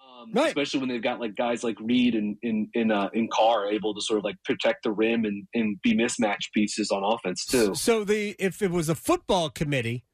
um, 0.00 0.32
right. 0.32 0.46
especially 0.46 0.80
when 0.80 0.88
they've 0.88 1.02
got 1.02 1.20
like 1.20 1.34
guys 1.36 1.62
like 1.62 1.76
Reid 1.80 2.14
and 2.14 2.36
in 2.42 2.68
in 2.74 2.90
uh, 2.90 3.10
in 3.12 3.28
Carr 3.32 3.66
able 3.70 3.94
to 3.94 4.00
sort 4.00 4.18
of 4.18 4.24
like 4.24 4.36
protect 4.44 4.84
the 4.84 4.92
rim 4.92 5.24
and 5.24 5.46
and 5.52 5.80
be 5.82 5.94
mismatch 5.94 6.52
pieces 6.54 6.90
on 6.90 7.02
offense 7.04 7.44
too. 7.44 7.74
So 7.74 8.04
the 8.04 8.34
if 8.38 8.62
it 8.62 8.70
was 8.70 8.88
a 8.88 8.94
football 8.94 9.50
committee 9.50 10.04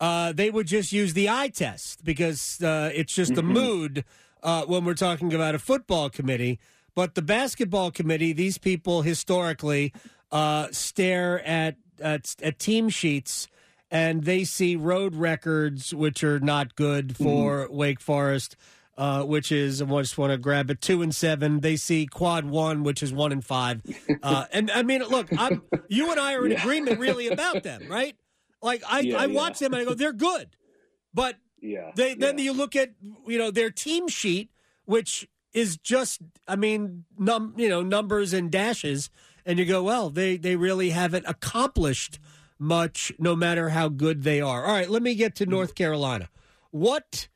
uh, 0.00 0.32
they 0.32 0.50
would 0.50 0.66
just 0.66 0.92
use 0.92 1.14
the 1.14 1.28
eye 1.28 1.48
test 1.48 2.04
because 2.04 2.62
uh, 2.62 2.90
it's 2.94 3.14
just 3.14 3.32
mm-hmm. 3.32 3.50
a 3.50 3.52
mood 3.52 4.04
uh, 4.42 4.64
when 4.64 4.84
we're 4.84 4.94
talking 4.94 5.32
about 5.34 5.54
a 5.54 5.58
football 5.58 6.08
committee. 6.08 6.58
But 6.94 7.14
the 7.14 7.22
basketball 7.22 7.90
committee, 7.90 8.32
these 8.32 8.58
people 8.58 9.02
historically 9.02 9.92
uh, 10.32 10.68
stare 10.72 11.40
at, 11.46 11.76
at, 12.00 12.34
at 12.42 12.58
team 12.58 12.88
sheets 12.88 13.48
and 13.90 14.24
they 14.24 14.44
see 14.44 14.76
road 14.76 15.14
records 15.14 15.94
which 15.94 16.22
are 16.22 16.40
not 16.40 16.76
good 16.76 17.16
for 17.16 17.64
mm-hmm. 17.64 17.76
Wake 17.76 18.00
Forest. 18.00 18.56
Uh, 18.96 19.22
which 19.22 19.52
is 19.52 19.80
I 19.80 19.86
just 20.00 20.18
want 20.18 20.32
to 20.32 20.38
grab 20.38 20.72
it 20.72 20.80
two 20.80 21.02
and 21.02 21.14
seven. 21.14 21.60
They 21.60 21.76
see 21.76 22.04
quad 22.06 22.46
one, 22.46 22.82
which 22.82 23.00
is 23.00 23.12
one 23.12 23.30
and 23.30 23.44
five. 23.44 23.80
Uh, 24.24 24.46
and 24.52 24.72
I 24.72 24.82
mean, 24.82 25.04
look, 25.04 25.28
I'm, 25.38 25.62
you 25.88 26.10
and 26.10 26.18
I 26.18 26.34
are 26.34 26.44
in 26.44 26.50
yeah. 26.50 26.62
agreement 26.62 26.98
really 26.98 27.28
about 27.28 27.62
them, 27.62 27.86
right? 27.88 28.16
Like 28.62 28.82
I, 28.88 29.00
yeah, 29.00 29.16
I 29.18 29.26
watch 29.26 29.58
them 29.58 29.72
and 29.72 29.82
I 29.82 29.84
go, 29.84 29.94
they're 29.94 30.12
good, 30.12 30.56
but 31.14 31.36
yeah, 31.60 31.92
they 31.94 32.14
then 32.14 32.38
yeah. 32.38 32.44
you 32.44 32.52
look 32.52 32.76
at 32.76 32.90
you 33.26 33.38
know 33.38 33.50
their 33.50 33.70
team 33.70 34.08
sheet, 34.08 34.50
which 34.84 35.28
is 35.52 35.76
just 35.76 36.20
I 36.46 36.56
mean 36.56 37.04
num 37.18 37.54
you 37.56 37.68
know 37.68 37.82
numbers 37.82 38.32
and 38.32 38.50
dashes, 38.50 39.10
and 39.46 39.58
you 39.58 39.64
go, 39.64 39.82
well, 39.82 40.10
they 40.10 40.36
they 40.36 40.56
really 40.56 40.90
haven't 40.90 41.26
accomplished 41.26 42.18
much, 42.58 43.12
no 43.18 43.36
matter 43.36 43.68
how 43.68 43.88
good 43.88 44.24
they 44.24 44.40
are. 44.40 44.64
All 44.64 44.72
right, 44.72 44.90
let 44.90 45.02
me 45.02 45.14
get 45.14 45.36
to 45.36 45.44
mm-hmm. 45.44 45.52
North 45.52 45.74
Carolina. 45.74 46.28
What 46.70 47.28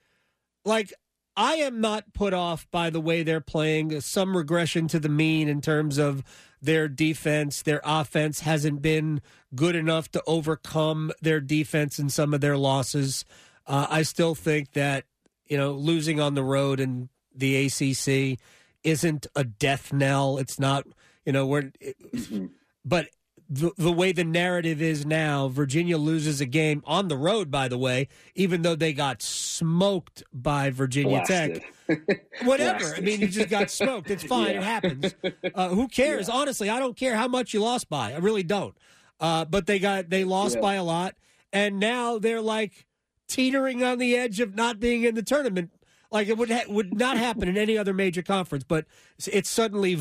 like 0.64 0.92
I 1.36 1.54
am 1.54 1.80
not 1.80 2.12
put 2.12 2.34
off 2.34 2.66
by 2.70 2.90
the 2.90 3.00
way 3.00 3.22
they're 3.22 3.40
playing. 3.40 4.00
Some 4.00 4.36
regression 4.36 4.88
to 4.88 4.98
the 4.98 5.08
mean 5.08 5.48
in 5.48 5.60
terms 5.60 5.98
of 5.98 6.22
their 6.62 6.88
defense. 6.88 7.62
Their 7.62 7.80
offense 7.84 8.40
hasn't 8.40 8.80
been 8.80 9.20
good 9.54 9.74
enough 9.74 10.10
to 10.12 10.22
overcome 10.26 11.12
their 11.20 11.40
defense 11.40 11.98
in 11.98 12.08
some 12.08 12.32
of 12.32 12.40
their 12.40 12.56
losses. 12.56 13.24
Uh, 13.66 13.86
I 13.90 14.02
still 14.02 14.34
think 14.34 14.72
that 14.72 15.04
you 15.46 15.58
know 15.58 15.72
losing 15.72 16.20
on 16.20 16.34
the 16.34 16.44
road 16.44 16.80
in 16.80 17.08
the 17.34 17.66
ACC 17.66 18.38
isn't 18.84 19.26
a 19.34 19.44
death 19.44 19.92
knell. 19.92 20.38
It's 20.38 20.58
not 20.58 20.86
you 21.26 21.32
know 21.32 21.46
we're, 21.46 21.72
mm-hmm. 22.14 22.46
but 22.84 23.08
the, 23.50 23.70
the 23.76 23.92
way 23.92 24.12
the 24.12 24.24
narrative 24.24 24.80
is 24.80 25.04
now, 25.04 25.48
Virginia 25.48 25.98
loses 25.98 26.40
a 26.40 26.46
game 26.46 26.82
on 26.86 27.08
the 27.08 27.16
road, 27.16 27.50
by 27.50 27.68
the 27.68 27.76
way, 27.78 28.08
even 28.34 28.62
though 28.62 28.74
they 28.74 28.92
got 28.92 29.20
smoked 29.22 30.22
by 30.32 30.70
Virginia 30.70 31.22
Blasted. 31.26 31.62
Tech. 31.88 32.26
Whatever. 32.44 32.78
Blasted. 32.78 32.98
I 32.98 33.00
mean, 33.02 33.20
you 33.20 33.28
just 33.28 33.48
got 33.50 33.70
smoked. 33.70 34.10
It's 34.10 34.24
fine. 34.24 34.52
Yeah. 34.52 34.58
It 34.58 34.62
happens. 34.64 35.14
Uh, 35.54 35.68
who 35.68 35.86
cares? 35.88 36.28
Yeah. 36.28 36.34
Honestly, 36.34 36.70
I 36.70 36.78
don't 36.78 36.96
care 36.96 37.14
how 37.16 37.28
much 37.28 37.52
you 37.52 37.60
lost 37.60 37.90
by. 37.90 38.12
I 38.14 38.18
really 38.18 38.42
don't. 38.42 38.74
Uh, 39.20 39.44
but 39.44 39.66
they 39.66 39.78
got 39.78 40.08
they 40.08 40.24
lost 40.24 40.54
Yeah. 40.54 40.60
by 40.62 40.74
a 40.74 40.84
lot, 40.84 41.14
and 41.52 41.78
now 41.78 42.18
they're 42.18 42.40
like 42.40 42.86
teetering 43.28 43.82
on 43.82 43.98
the 43.98 44.16
edge 44.16 44.40
of 44.40 44.54
not 44.54 44.80
being 44.80 45.02
in 45.04 45.14
the 45.14 45.22
tournament. 45.22 45.70
Like 46.10 46.28
it 46.28 46.38
would 46.38 46.50
ha- 46.50 46.64
would 46.68 46.94
not 46.94 47.18
happen 47.18 47.48
in 47.48 47.56
any 47.58 47.76
other 47.76 47.92
major 47.92 48.22
conference, 48.22 48.64
but 48.64 48.86
it's- 49.18 49.28
it's 49.32 49.50
suddenly 49.50 49.98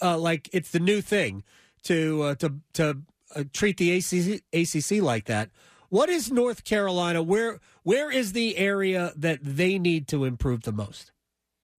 uh, 0.00 0.16
like 0.18 0.48
it's 0.52 0.70
the 0.70 0.80
new 0.80 1.00
thing 1.00 1.42
to 1.84 2.22
uh, 2.22 2.34
to 2.36 2.54
to 2.74 2.98
uh, 3.34 3.44
treat 3.52 3.76
the 3.76 3.96
ACC, 3.96 4.42
ACC 4.52 5.02
like 5.02 5.26
that. 5.26 5.50
What 5.88 6.08
is 6.08 6.30
North 6.30 6.64
Carolina? 6.64 7.22
Where 7.22 7.60
where 7.82 8.10
is 8.10 8.32
the 8.32 8.56
area 8.56 9.12
that 9.16 9.38
they 9.42 9.78
need 9.78 10.08
to 10.08 10.24
improve 10.24 10.62
the 10.62 10.72
most? 10.72 11.12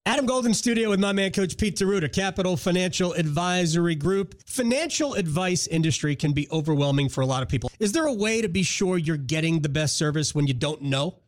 Adam 0.08 0.28
Golden 0.28 0.54
Studio 0.54 0.92
with 0.92 1.00
my 1.00 1.12
man 1.14 1.32
Coach 1.32 1.58
Pete 1.58 1.76
D'Arruda, 1.78 2.14
Capital 2.14 2.56
Financial 2.56 3.14
Advisory 3.14 3.96
Group. 3.96 4.36
Financial 4.46 5.16
advice 5.16 5.66
industry 5.66 6.16
can 6.16 6.32
be 6.32 6.48
overwhelming 6.52 7.10
for 7.10 7.22
a 7.22 7.26
lot 7.26 7.42
of 7.42 7.50
people. 7.50 7.72
Is 7.80 7.92
there 7.92 8.06
a 8.06 8.14
way 8.14 8.40
to 8.42 8.48
be 8.48 8.62
sure 8.62 9.00
you're 9.00 9.18
getting 9.18 9.62
the 9.62 9.70
best 9.70 9.98
service 9.98 10.36
when 10.36 10.46
you 10.46 10.54
don't 10.54 10.84
know? 10.84 11.16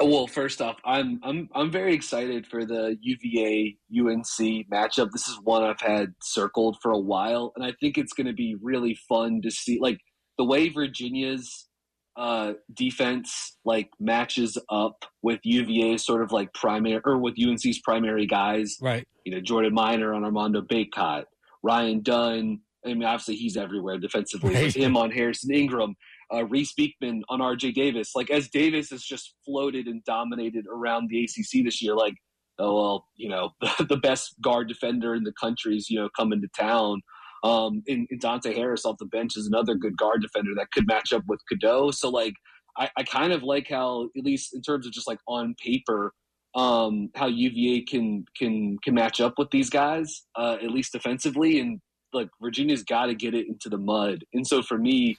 Well, 0.00 0.26
first 0.26 0.62
off, 0.62 0.76
I'm 0.84 1.20
I'm 1.22 1.48
I'm 1.54 1.70
very 1.70 1.94
excited 1.94 2.46
for 2.46 2.64
the 2.64 2.96
UVA 3.00 3.76
UNC 3.92 4.68
matchup. 4.72 5.10
This 5.12 5.28
is 5.28 5.38
one 5.42 5.64
I've 5.64 5.80
had 5.80 6.14
circled 6.22 6.78
for 6.82 6.92
a 6.92 6.98
while, 6.98 7.52
and 7.56 7.64
I 7.64 7.72
think 7.80 7.98
it's 7.98 8.12
going 8.12 8.26
to 8.28 8.32
be 8.32 8.56
really 8.60 8.96
fun 9.08 9.40
to 9.42 9.50
see. 9.50 9.78
Like 9.80 9.98
the 10.36 10.44
way 10.44 10.68
Virginia's 10.68 11.68
uh, 12.16 12.54
defense 12.74 13.56
like 13.64 13.88
matches 14.00 14.58
up 14.70 15.04
with 15.22 15.40
UVA's 15.44 16.04
sort 16.04 16.22
of 16.22 16.32
like 16.32 16.52
primary 16.52 17.00
or 17.04 17.18
with 17.18 17.34
UNC's 17.40 17.80
primary 17.80 18.26
guys. 18.26 18.76
Right. 18.80 19.06
You 19.24 19.34
know, 19.34 19.40
Jordan 19.40 19.74
Minor 19.74 20.14
on 20.14 20.24
Armando 20.24 20.62
Bacot, 20.62 21.24
Ryan 21.62 22.02
Dunn. 22.02 22.60
I 22.84 22.94
mean, 22.94 23.04
obviously 23.04 23.36
he's 23.36 23.56
everywhere 23.56 23.98
defensively. 23.98 24.54
Right. 24.54 24.64
With 24.64 24.76
him 24.76 24.96
on 24.96 25.10
Harrison 25.10 25.52
Ingram 25.52 25.94
uh, 26.32 26.44
Reece 26.44 26.72
Beekman 26.74 27.22
on 27.28 27.40
RJ 27.40 27.74
Davis. 27.74 28.12
Like 28.14 28.30
as 28.30 28.48
Davis 28.48 28.90
has 28.90 29.02
just 29.02 29.34
floated 29.44 29.86
and 29.86 30.02
dominated 30.04 30.66
around 30.66 31.08
the 31.08 31.24
ACC 31.24 31.64
this 31.64 31.82
year, 31.82 31.94
like 31.94 32.14
oh 32.58 32.74
well, 32.74 33.06
you 33.16 33.28
know 33.28 33.50
the, 33.88 33.96
best 33.96 34.34
guard 34.40 34.68
defender 34.68 35.14
in 35.14 35.24
the 35.24 35.32
country 35.40 35.76
is 35.76 35.88
you 35.90 35.98
know 35.98 36.08
coming 36.16 36.40
to 36.40 36.48
town. 36.58 37.00
Um, 37.44 37.84
and, 37.86 38.08
and 38.10 38.20
Dante 38.20 38.52
Harris 38.52 38.84
off 38.84 38.98
the 38.98 39.06
bench 39.06 39.36
is 39.36 39.46
another 39.46 39.76
good 39.76 39.96
guard 39.96 40.22
defender 40.22 40.50
that 40.56 40.72
could 40.72 40.88
match 40.88 41.12
up 41.12 41.22
with 41.28 41.40
Cadeau. 41.48 41.92
So 41.92 42.08
like 42.08 42.34
I, 42.76 42.90
I 42.96 43.02
kind 43.04 43.32
of 43.32 43.44
like 43.44 43.68
how 43.68 44.08
at 44.16 44.24
least 44.24 44.54
in 44.54 44.62
terms 44.62 44.86
of 44.86 44.92
just 44.92 45.08
like 45.08 45.20
on 45.26 45.54
paper. 45.62 46.12
Um, 46.54 47.10
how 47.14 47.26
UVA 47.26 47.82
can 47.82 48.24
can 48.36 48.78
can 48.82 48.94
match 48.94 49.20
up 49.20 49.34
with 49.36 49.50
these 49.50 49.68
guys, 49.68 50.24
uh, 50.34 50.56
at 50.62 50.70
least 50.70 50.92
defensively, 50.92 51.60
and 51.60 51.78
like 52.12 52.30
Virginia's 52.40 52.82
got 52.82 53.06
to 53.06 53.14
get 53.14 53.34
it 53.34 53.46
into 53.46 53.68
the 53.68 53.78
mud. 53.78 54.24
And 54.32 54.46
so 54.46 54.62
for 54.62 54.78
me, 54.78 55.18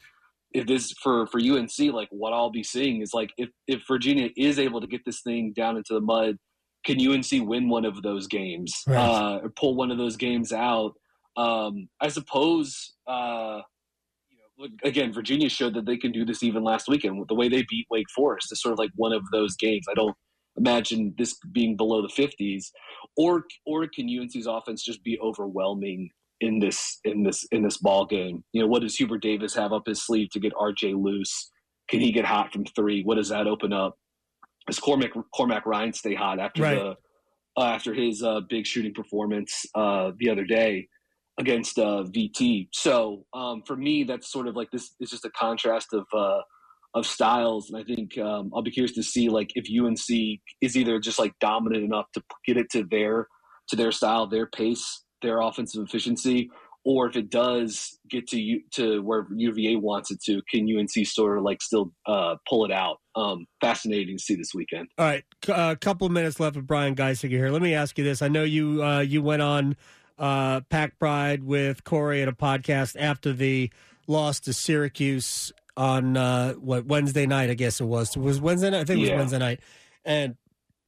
if 0.53 0.65
this 0.67 0.91
for 1.03 1.27
for 1.27 1.39
UNC, 1.39 1.77
like 1.93 2.09
what 2.11 2.33
I'll 2.33 2.49
be 2.51 2.63
seeing 2.63 3.01
is 3.01 3.13
like 3.13 3.31
if 3.37 3.49
if 3.67 3.83
Virginia 3.87 4.29
is 4.37 4.59
able 4.59 4.81
to 4.81 4.87
get 4.87 5.01
this 5.05 5.21
thing 5.21 5.53
down 5.55 5.77
into 5.77 5.93
the 5.93 6.01
mud, 6.01 6.37
can 6.85 6.97
UNC 6.99 7.47
win 7.47 7.69
one 7.69 7.85
of 7.85 8.01
those 8.01 8.27
games 8.27 8.73
Right. 8.87 8.97
uh, 8.97 9.39
or 9.43 9.49
pull 9.49 9.75
one 9.75 9.91
of 9.91 9.97
those 9.97 10.17
games 10.17 10.51
out? 10.51 10.93
Um, 11.37 11.87
I 12.01 12.07
suppose. 12.09 12.95
Uh, 13.07 13.61
you 14.29 14.37
know, 14.37 14.63
look, 14.63 14.71
again, 14.83 15.13
Virginia 15.13 15.49
showed 15.49 15.73
that 15.75 15.85
they 15.85 15.97
can 15.97 16.11
do 16.11 16.25
this 16.25 16.41
even 16.43 16.63
last 16.63 16.87
weekend. 16.87 17.23
The 17.27 17.35
way 17.35 17.47
they 17.49 17.63
beat 17.69 17.87
Wake 17.91 18.09
Forest 18.15 18.51
is 18.51 18.61
sort 18.61 18.73
of 18.73 18.79
like 18.79 18.91
one 18.95 19.13
of 19.13 19.23
those 19.31 19.55
games. 19.55 19.85
I 19.89 19.93
don't 19.93 20.15
imagine 20.57 21.13
this 21.17 21.37
being 21.53 21.77
below 21.77 22.01
the 22.01 22.07
50s, 22.09 22.65
or 23.15 23.43
or 23.65 23.87
can 23.87 24.07
UNC's 24.09 24.47
offense 24.47 24.83
just 24.83 25.03
be 25.03 25.17
overwhelming 25.19 26.09
in 26.41 26.59
this 26.59 26.99
in 27.03 27.23
this 27.23 27.45
in 27.51 27.63
this 27.63 27.77
ball 27.77 28.05
game. 28.05 28.43
You 28.53 28.61
know, 28.61 28.67
what 28.67 28.81
does 28.81 28.95
Hubert 28.95 29.21
Davis 29.21 29.55
have 29.55 29.73
up 29.73 29.83
his 29.87 30.05
sleeve 30.05 30.29
to 30.31 30.39
get 30.39 30.53
RJ 30.53 31.01
loose? 31.01 31.51
Can 31.89 31.99
he 31.99 32.11
get 32.11 32.25
hot 32.25 32.53
from 32.53 32.65
three? 32.65 33.03
What 33.03 33.15
does 33.15 33.29
that 33.29 33.47
open 33.47 33.73
up? 33.73 33.95
Does 34.67 34.79
Cormac 34.79 35.11
Cormac 35.35 35.65
Ryan 35.65 35.93
stay 35.93 36.15
hot 36.15 36.39
after 36.39 36.61
Right. 36.63 36.75
the 36.77 36.95
uh, 37.57 37.65
after 37.65 37.93
his 37.93 38.23
uh, 38.23 38.41
big 38.49 38.65
shooting 38.65 38.93
performance 38.93 39.65
uh, 39.75 40.11
the 40.17 40.29
other 40.29 40.45
day 40.45 40.87
against 41.39 41.79
uh, 41.79 42.03
VT? 42.15 42.69
So 42.73 43.25
um, 43.33 43.63
for 43.65 43.75
me, 43.75 44.03
that's 44.03 44.31
sort 44.31 44.47
of 44.47 44.55
like 44.55 44.69
this 44.71 44.91
is 44.99 45.09
just 45.09 45.25
a 45.25 45.31
contrast 45.31 45.93
of 45.93 46.05
uh, 46.15 46.41
of 46.95 47.05
styles, 47.05 47.69
and 47.69 47.79
I 47.79 47.83
think 47.83 48.17
um, 48.17 48.51
I'll 48.53 48.61
be 48.61 48.71
curious 48.71 48.93
to 48.95 49.03
see 49.03 49.29
like 49.29 49.49
if 49.55 49.65
UNC 49.69 50.39
is 50.61 50.77
either 50.77 50.99
just 50.99 51.19
like 51.19 51.33
dominant 51.39 51.83
enough 51.83 52.05
to 52.13 52.23
get 52.45 52.57
it 52.57 52.67
to 52.71 52.83
their 52.89 53.27
to 53.69 53.75
their 53.75 53.91
style, 53.91 54.27
their 54.27 54.47
pace, 54.47 55.03
their 55.21 55.41
offensive 55.41 55.83
efficiency, 55.83 56.49
or 56.85 57.07
if 57.07 57.15
it 57.15 57.29
does 57.29 57.99
get 58.09 58.27
to 58.27 58.39
you 58.39 58.61
to 58.71 59.01
where 59.01 59.27
UVA 59.35 59.75
wants 59.75 60.11
it 60.11 60.21
to, 60.23 60.41
can 60.49 60.67
UNC 60.77 61.05
sort 61.05 61.37
of 61.37 61.43
like 61.43 61.61
still 61.61 61.91
uh, 62.07 62.35
pull 62.47 62.65
it 62.65 62.71
out? 62.71 62.97
Um, 63.15 63.45
fascinating 63.59 64.17
to 64.17 64.23
see 64.23 64.35
this 64.35 64.53
weekend. 64.53 64.87
All 64.97 65.05
right, 65.05 65.23
a 65.49 65.75
couple 65.75 66.07
of 66.07 66.13
minutes 66.13 66.39
left 66.39 66.55
with 66.55 66.65
Brian 66.65 66.95
Geisinger 66.95 67.29
here. 67.29 67.49
Let 67.49 67.61
me 67.61 67.73
ask 67.73 67.97
you 67.97 68.03
this: 68.03 68.21
I 68.21 68.27
know 68.29 68.43
you 68.43 68.83
uh, 68.83 68.99
you 69.01 69.21
went 69.21 69.41
on 69.41 69.75
uh, 70.17 70.61
Pack 70.69 70.97
Pride 70.99 71.43
with 71.43 71.83
Corey 71.83 72.21
at 72.21 72.27
a 72.27 72.33
podcast 72.33 72.95
after 72.99 73.33
the 73.33 73.69
loss 74.07 74.39
to 74.41 74.53
Syracuse 74.53 75.51
on 75.77 76.17
uh, 76.17 76.53
what 76.53 76.85
Wednesday 76.85 77.25
night? 77.25 77.49
I 77.49 77.53
guess 77.53 77.79
it 77.79 77.85
was. 77.85 78.15
It 78.15 78.21
was 78.21 78.39
Wednesday 78.41 78.69
night. 78.69 78.81
I 78.81 78.83
think 78.85 78.97
it 78.97 79.01
was 79.01 79.09
Yeah. 79.09 79.17
Wednesday 79.17 79.37
night. 79.39 79.59
And 80.05 80.35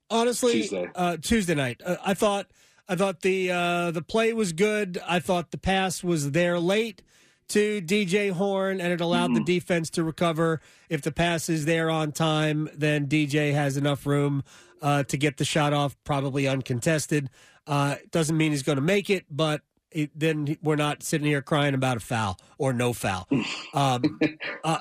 honestly, 0.10 0.54
Tuesday. 0.54 0.90
Uh, 0.96 1.18
Tuesday 1.22 1.56
night. 1.56 1.82
Uh, 1.86 1.98
I 2.06 2.14
thought 2.14 2.48
I 2.88 2.96
thought 2.96 3.22
the 3.22 3.52
uh, 3.52 3.92
the 3.92 4.02
play 4.02 4.34
was 4.34 4.54
good. 4.54 5.00
I 5.08 5.20
thought 5.20 5.52
the 5.52 5.58
pass 5.58 6.04
was 6.04 6.32
there 6.32 6.60
late 6.60 7.02
to 7.50 7.82
DJ 7.82 8.32
Horne, 8.32 8.80
and 8.80 8.94
it 8.94 9.02
allowed 9.02 9.36
the 9.36 9.44
defense 9.44 9.90
to 9.92 10.04
recover. 10.04 10.62
If 10.90 11.02
the 11.02 11.12
pass 11.12 11.50
is 11.50 11.66
there 11.66 11.90
on 11.90 12.14
time, 12.14 12.70
then 12.74 13.08
DJ 13.08 13.54
has 13.54 13.76
enough 13.76 14.06
room 14.06 14.44
uh, 14.82 15.04
to 15.04 15.18
get 15.18 15.38
the 15.38 15.46
shot 15.46 15.74
off, 15.74 15.98
probably 16.04 16.48
uncontested. 16.48 17.30
Uh, 17.68 17.96
doesn't 18.12 18.38
mean 18.38 18.52
he's 18.52 18.64
going 18.64 18.78
to 18.78 18.82
make 18.82 19.10
it, 19.10 19.26
but 19.30 19.62
it, 19.92 20.12
then 20.18 20.58
we're 20.64 20.78
not 20.78 21.04
sitting 21.04 21.28
here 21.28 21.42
crying 21.42 21.74
about 21.74 21.98
a 21.98 22.00
foul 22.00 22.40
or 22.58 22.74
no 22.74 22.94
foul. 22.94 23.28
Um, 23.74 24.20
uh, 24.66 24.80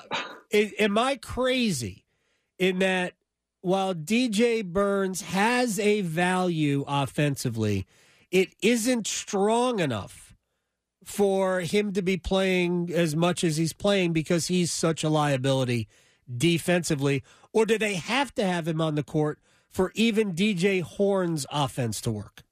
am 0.51 0.97
I 0.97 1.15
crazy 1.15 2.03
in 2.59 2.79
that 2.79 3.13
while 3.61 3.93
DJ 3.93 4.63
Burns 4.65 5.21
has 5.21 5.79
a 5.79 6.01
value 6.01 6.83
offensively, 6.87 7.85
it 8.31 8.53
isn't 8.61 9.07
strong 9.07 9.79
enough 9.79 10.35
for 11.03 11.61
him 11.61 11.93
to 11.93 12.01
be 12.01 12.17
playing 12.17 12.91
as 12.93 13.15
much 13.15 13.43
as 13.43 13.57
he's 13.57 13.73
playing 13.73 14.13
because 14.13 14.47
he's 14.47 14.71
such 14.71 15.03
a 15.03 15.09
liability 15.09 15.87
defensively? 16.37 17.23
Or 17.53 17.65
do 17.65 17.77
they 17.77 17.95
have 17.95 18.33
to 18.35 18.45
have 18.45 18.67
him 18.67 18.81
on 18.81 18.95
the 18.95 19.03
court 19.03 19.39
for 19.67 19.91
even 19.95 20.33
DJ 20.33 20.81
Horne's 20.81 21.45
offense 21.51 22.01
to 22.01 22.11
work? 22.11 22.43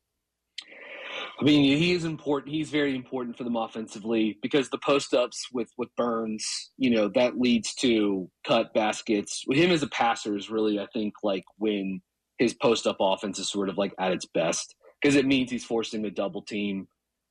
I 1.39 1.45
mean, 1.45 1.77
he 1.77 1.93
is 1.93 2.03
important. 2.03 2.53
He's 2.53 2.69
very 2.69 2.93
important 2.95 3.37
for 3.37 3.45
them 3.45 3.55
offensively 3.55 4.37
because 4.41 4.69
the 4.69 4.77
post 4.77 5.13
ups 5.13 5.47
with 5.53 5.69
with 5.77 5.95
Burns, 5.95 6.71
you 6.77 6.89
know, 6.89 7.07
that 7.15 7.39
leads 7.39 7.73
to 7.75 8.29
cut 8.45 8.73
baskets. 8.73 9.45
With 9.47 9.57
him 9.57 9.71
as 9.71 9.81
a 9.81 9.87
passer 9.87 10.35
is 10.35 10.49
really, 10.49 10.79
I 10.79 10.87
think, 10.91 11.13
like 11.23 11.45
when 11.57 12.01
his 12.39 12.53
post 12.53 12.85
up 12.85 12.97
offense 12.99 13.39
is 13.39 13.49
sort 13.49 13.69
of 13.69 13.77
like 13.77 13.93
at 13.97 14.11
its 14.11 14.25
best 14.25 14.75
because 15.01 15.15
it 15.15 15.25
means 15.25 15.49
he's 15.49 15.63
forcing 15.63 16.03
a 16.03 16.11
double 16.11 16.41
team, 16.41 16.89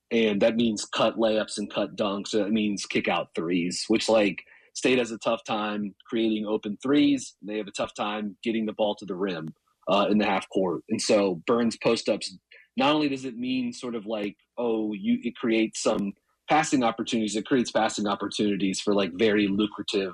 and 0.09 0.41
that 0.41 0.55
means 0.55 0.85
cut 0.85 1.17
layups 1.17 1.59
and 1.59 1.71
cut 1.71 1.95
dunks. 1.95 2.29
So 2.29 2.39
that 2.39 2.51
means 2.51 2.87
kick 2.87 3.07
out 3.07 3.35
threes, 3.35 3.85
which 3.89 4.09
like 4.09 4.43
State 4.73 4.97
has 4.97 5.11
a 5.11 5.19
tough 5.19 5.43
time 5.43 5.93
creating 6.07 6.47
open 6.47 6.79
threes. 6.81 7.35
They 7.43 7.57
have 7.57 7.67
a 7.67 7.71
tough 7.71 7.93
time 7.93 8.37
getting 8.43 8.65
the 8.65 8.73
ball 8.73 8.95
to 8.95 9.05
the 9.05 9.15
rim 9.15 9.53
uh, 9.87 10.07
in 10.09 10.17
the 10.17 10.25
half 10.25 10.49
court, 10.49 10.81
and 10.89 10.99
so 10.99 11.43
Burns 11.45 11.77
post 11.77 12.09
ups 12.09 12.35
not 12.79 12.95
only 12.95 13.09
does 13.09 13.25
it 13.25 13.37
mean 13.37 13.71
sort 13.71 13.95
of 13.95 14.05
like 14.05 14.35
oh 14.57 14.93
you 14.93 15.19
it 15.23 15.35
creates 15.35 15.83
some 15.83 16.13
passing 16.49 16.83
opportunities. 16.83 17.35
It 17.35 17.45
creates 17.45 17.71
passing 17.71 18.07
opportunities 18.07 18.81
for 18.81 18.93
like 18.93 19.11
very 19.13 19.47
lucrative, 19.47 20.13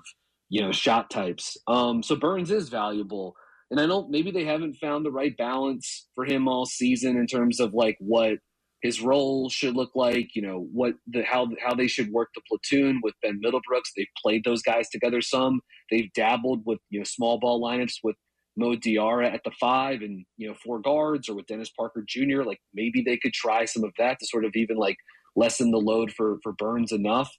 you 0.49 0.61
know, 0.61 0.71
shot 0.71 1.09
types. 1.09 1.57
Um, 1.67 2.03
so 2.03 2.15
Burns 2.15 2.51
is 2.51 2.69
valuable, 2.69 3.35
and 3.71 3.79
I 3.79 3.87
don't. 3.87 4.11
Maybe 4.11 4.31
they 4.31 4.43
haven't 4.43 4.75
found 4.75 5.05
the 5.05 5.11
right 5.11 5.35
balance 5.37 6.07
for 6.13 6.25
him 6.25 6.47
all 6.47 6.65
season 6.65 7.17
in 7.17 7.25
terms 7.25 7.59
of 7.59 7.73
like 7.73 7.95
what 7.99 8.37
his 8.81 9.01
role 9.01 9.49
should 9.49 9.75
look 9.75 9.91
like. 9.95 10.35
You 10.35 10.41
know, 10.41 10.67
what 10.71 10.95
the 11.07 11.23
how 11.23 11.47
how 11.65 11.73
they 11.73 11.87
should 11.87 12.11
work 12.11 12.29
the 12.35 12.41
platoon 12.47 12.99
with 13.01 13.15
Ben 13.23 13.39
Middlebrooks. 13.43 13.91
They've 13.95 14.07
played 14.21 14.43
those 14.43 14.61
guys 14.61 14.89
together 14.89 15.21
some. 15.21 15.61
They've 15.89 16.11
dabbled 16.13 16.63
with 16.65 16.79
you 16.89 16.99
know 16.99 17.05
small 17.05 17.39
ball 17.39 17.61
lineups 17.61 17.99
with 18.03 18.17
Mo 18.57 18.75
Diarra 18.75 19.33
at 19.33 19.41
the 19.43 19.51
five 19.59 20.01
and 20.01 20.25
you 20.37 20.47
know 20.47 20.55
four 20.63 20.79
guards, 20.79 21.29
or 21.29 21.35
with 21.35 21.47
Dennis 21.47 21.69
Parker 21.69 22.03
Jr. 22.07 22.43
Like 22.43 22.59
maybe 22.73 23.01
they 23.05 23.17
could 23.17 23.33
try 23.33 23.65
some 23.65 23.83
of 23.83 23.91
that 23.97 24.19
to 24.19 24.27
sort 24.27 24.45
of 24.45 24.51
even 24.55 24.77
like 24.77 24.97
lessen 25.35 25.71
the 25.71 25.77
load 25.77 26.11
for 26.11 26.37
for 26.43 26.53
Burns 26.53 26.91
enough. 26.91 27.31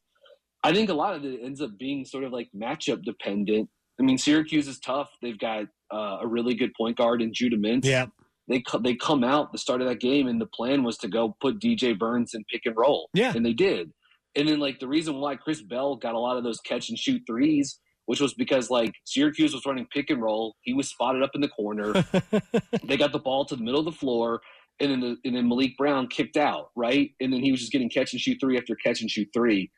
I 0.62 0.73
think 0.73 0.90
a 0.90 0.94
lot 0.94 1.14
of 1.14 1.25
it 1.25 1.40
ends 1.42 1.61
up 1.61 1.70
being 1.78 2.04
sort 2.04 2.25
of 2.25 2.32
like 2.32 2.49
matchup 2.54 3.02
dependent. 3.04 3.68
I 3.99 4.02
mean, 4.02 4.18
Syracuse 4.18 4.68
is 4.68 4.78
tough. 4.78 5.08
They've 5.23 5.38
got 5.38 5.66
uh, 5.92 6.18
a 6.20 6.26
really 6.26 6.54
good 6.54 6.73
point 6.76 6.96
guard 6.96 7.23
in 7.23 7.32
Judah 7.32 7.56
Mintz. 7.56 7.85
Yeah. 7.85 8.06
They, 8.49 8.62
they 8.80 8.94
come 8.94 9.25
out 9.25 9.52
the 9.52 9.58
start 9.58 9.80
of 9.80 9.88
that 9.88 10.00
game, 10.00 10.28
and 10.28 10.40
the 10.40 10.46
plan 10.46 10.85
was 10.85 10.99
to 10.99 11.08
go 11.08 11.37
put 11.40 11.58
DJ 11.58 11.99
Burns 11.99 12.32
in 12.35 12.44
pick 12.50 12.62
and 12.64 12.76
roll. 12.76 13.08
Yeah. 13.12 13.32
And 13.35 13.44
they 13.44 13.52
did. 13.52 13.92
And 14.37 14.49
then, 14.49 14.61
like, 14.61 14.78
the 14.78 14.87
reason 14.87 15.16
why 15.16 15.37
Chris 15.37 15.62
Bell 15.62 15.96
got 15.96 16.14
a 16.14 16.18
lot 16.18 16.37
of 16.37 16.44
those 16.44 16.61
catch 16.61 16.88
and 16.88 16.99
shoot 16.99 17.23
threes 17.26 17.80
which 18.06 18.20
was 18.20 18.34
because 18.34 18.70
like 18.70 18.94
Syracuse 19.04 19.52
was 19.52 19.66
running 19.66 19.86
pick 19.92 20.10
and 20.10 20.22
roll. 20.22 20.56
He 20.62 20.72
was 20.72 20.88
spotted 20.88 21.22
up 21.22 21.30
in 21.34 21.40
the 21.40 21.48
corner. 21.48 21.92
they 22.84 22.96
got 22.96 23.12
the 23.12 23.18
ball 23.18 23.44
to 23.46 23.56
the 23.56 23.62
middle 23.62 23.80
of 23.80 23.86
the 23.86 23.92
floor, 23.92 24.40
and 24.80 24.90
then 24.90 25.00
the, 25.00 25.16
and 25.25 25.36
then 25.36 25.48
Maliq 25.48 25.76
Brown 25.76 26.08
kicked 26.08 26.36
out, 26.36 26.70
right? 26.76 27.10
And 27.20 27.32
then 27.32 27.42
he 27.42 27.50
was 27.50 27.60
just 27.60 27.72
getting 27.72 27.90
catch 27.90 28.12
and 28.12 28.20
shoot 28.20 28.38
three 28.40 28.56
after 28.56 28.75
catch 28.76 29.00
and 29.00 29.10
shoot 29.10 29.28
three. 29.34 29.70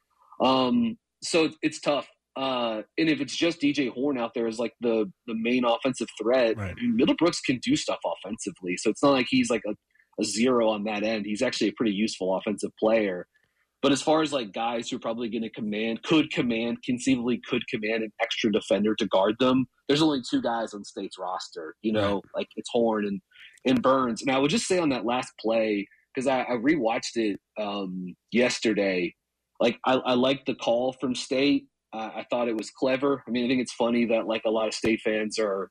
Um, 0.42 0.96
so 1.22 1.44
it's, 1.44 1.56
it's 1.62 1.80
tough. 1.80 2.08
Uh, 2.36 2.82
and 2.96 3.08
if 3.08 3.20
it's 3.20 3.34
just 3.34 3.60
DJ 3.60 3.90
Horne 3.90 4.16
out 4.18 4.32
there 4.32 4.46
as 4.46 4.60
like 4.60 4.72
the 4.80 5.10
the 5.26 5.34
main 5.34 5.64
offensive 5.64 6.06
threat, 6.20 6.56
Right. 6.56 6.70
I 6.70 6.80
mean, 6.80 6.96
Middlebrooks 6.96 7.42
can 7.44 7.58
do 7.58 7.74
stuff 7.74 7.98
offensively. 8.04 8.76
So 8.76 8.90
it's 8.90 9.02
not 9.02 9.10
like 9.10 9.26
he's 9.28 9.50
like 9.50 9.62
a, 9.66 9.74
a 10.20 10.24
zero 10.24 10.68
on 10.68 10.84
that 10.84 11.02
end. 11.02 11.26
He's 11.26 11.42
actually 11.42 11.68
a 11.68 11.72
pretty 11.72 11.92
useful 11.92 12.36
offensive 12.36 12.70
player. 12.78 13.26
But 13.80 13.92
as 13.92 14.02
far 14.02 14.22
as 14.22 14.32
like 14.32 14.52
guys 14.52 14.88
who 14.88 14.96
are 14.96 15.00
probably 15.00 15.28
going 15.28 15.42
to 15.42 15.50
command, 15.50 16.02
could 16.02 16.32
command, 16.32 16.78
conceivably 16.84 17.40
could 17.48 17.62
command 17.68 18.02
an 18.02 18.12
extra 18.20 18.50
defender 18.50 18.94
to 18.96 19.06
guard 19.06 19.36
them, 19.38 19.66
there's 19.86 20.02
only 20.02 20.20
two 20.28 20.42
guys 20.42 20.74
on 20.74 20.84
State's 20.84 21.18
roster. 21.18 21.76
You 21.82 21.92
know, 21.92 22.22
like 22.34 22.48
it's 22.56 22.70
Horne 22.72 23.06
and 23.06 23.20
and 23.64 23.82
Burns. 23.82 24.22
And 24.22 24.30
I 24.30 24.38
would 24.38 24.50
just 24.50 24.66
say 24.66 24.78
on 24.78 24.88
that 24.90 25.04
last 25.04 25.32
play 25.40 25.86
because 26.14 26.26
I, 26.26 26.40
I 26.42 26.56
rewatched 26.56 27.16
it 27.16 27.38
um, 27.60 28.14
yesterday. 28.32 29.14
Like 29.60 29.78
I, 29.86 29.94
I 29.94 30.14
liked 30.14 30.46
the 30.46 30.54
call 30.54 30.92
from 31.00 31.14
State. 31.14 31.66
Uh, 31.92 32.10
I 32.16 32.26
thought 32.30 32.48
it 32.48 32.56
was 32.56 32.70
clever. 32.70 33.22
I 33.26 33.30
mean, 33.30 33.44
I 33.44 33.48
think 33.48 33.60
it's 33.60 33.74
funny 33.74 34.04
that 34.06 34.26
like 34.26 34.42
a 34.46 34.50
lot 34.50 34.68
of 34.68 34.74
State 34.74 35.00
fans 35.04 35.38
are, 35.38 35.70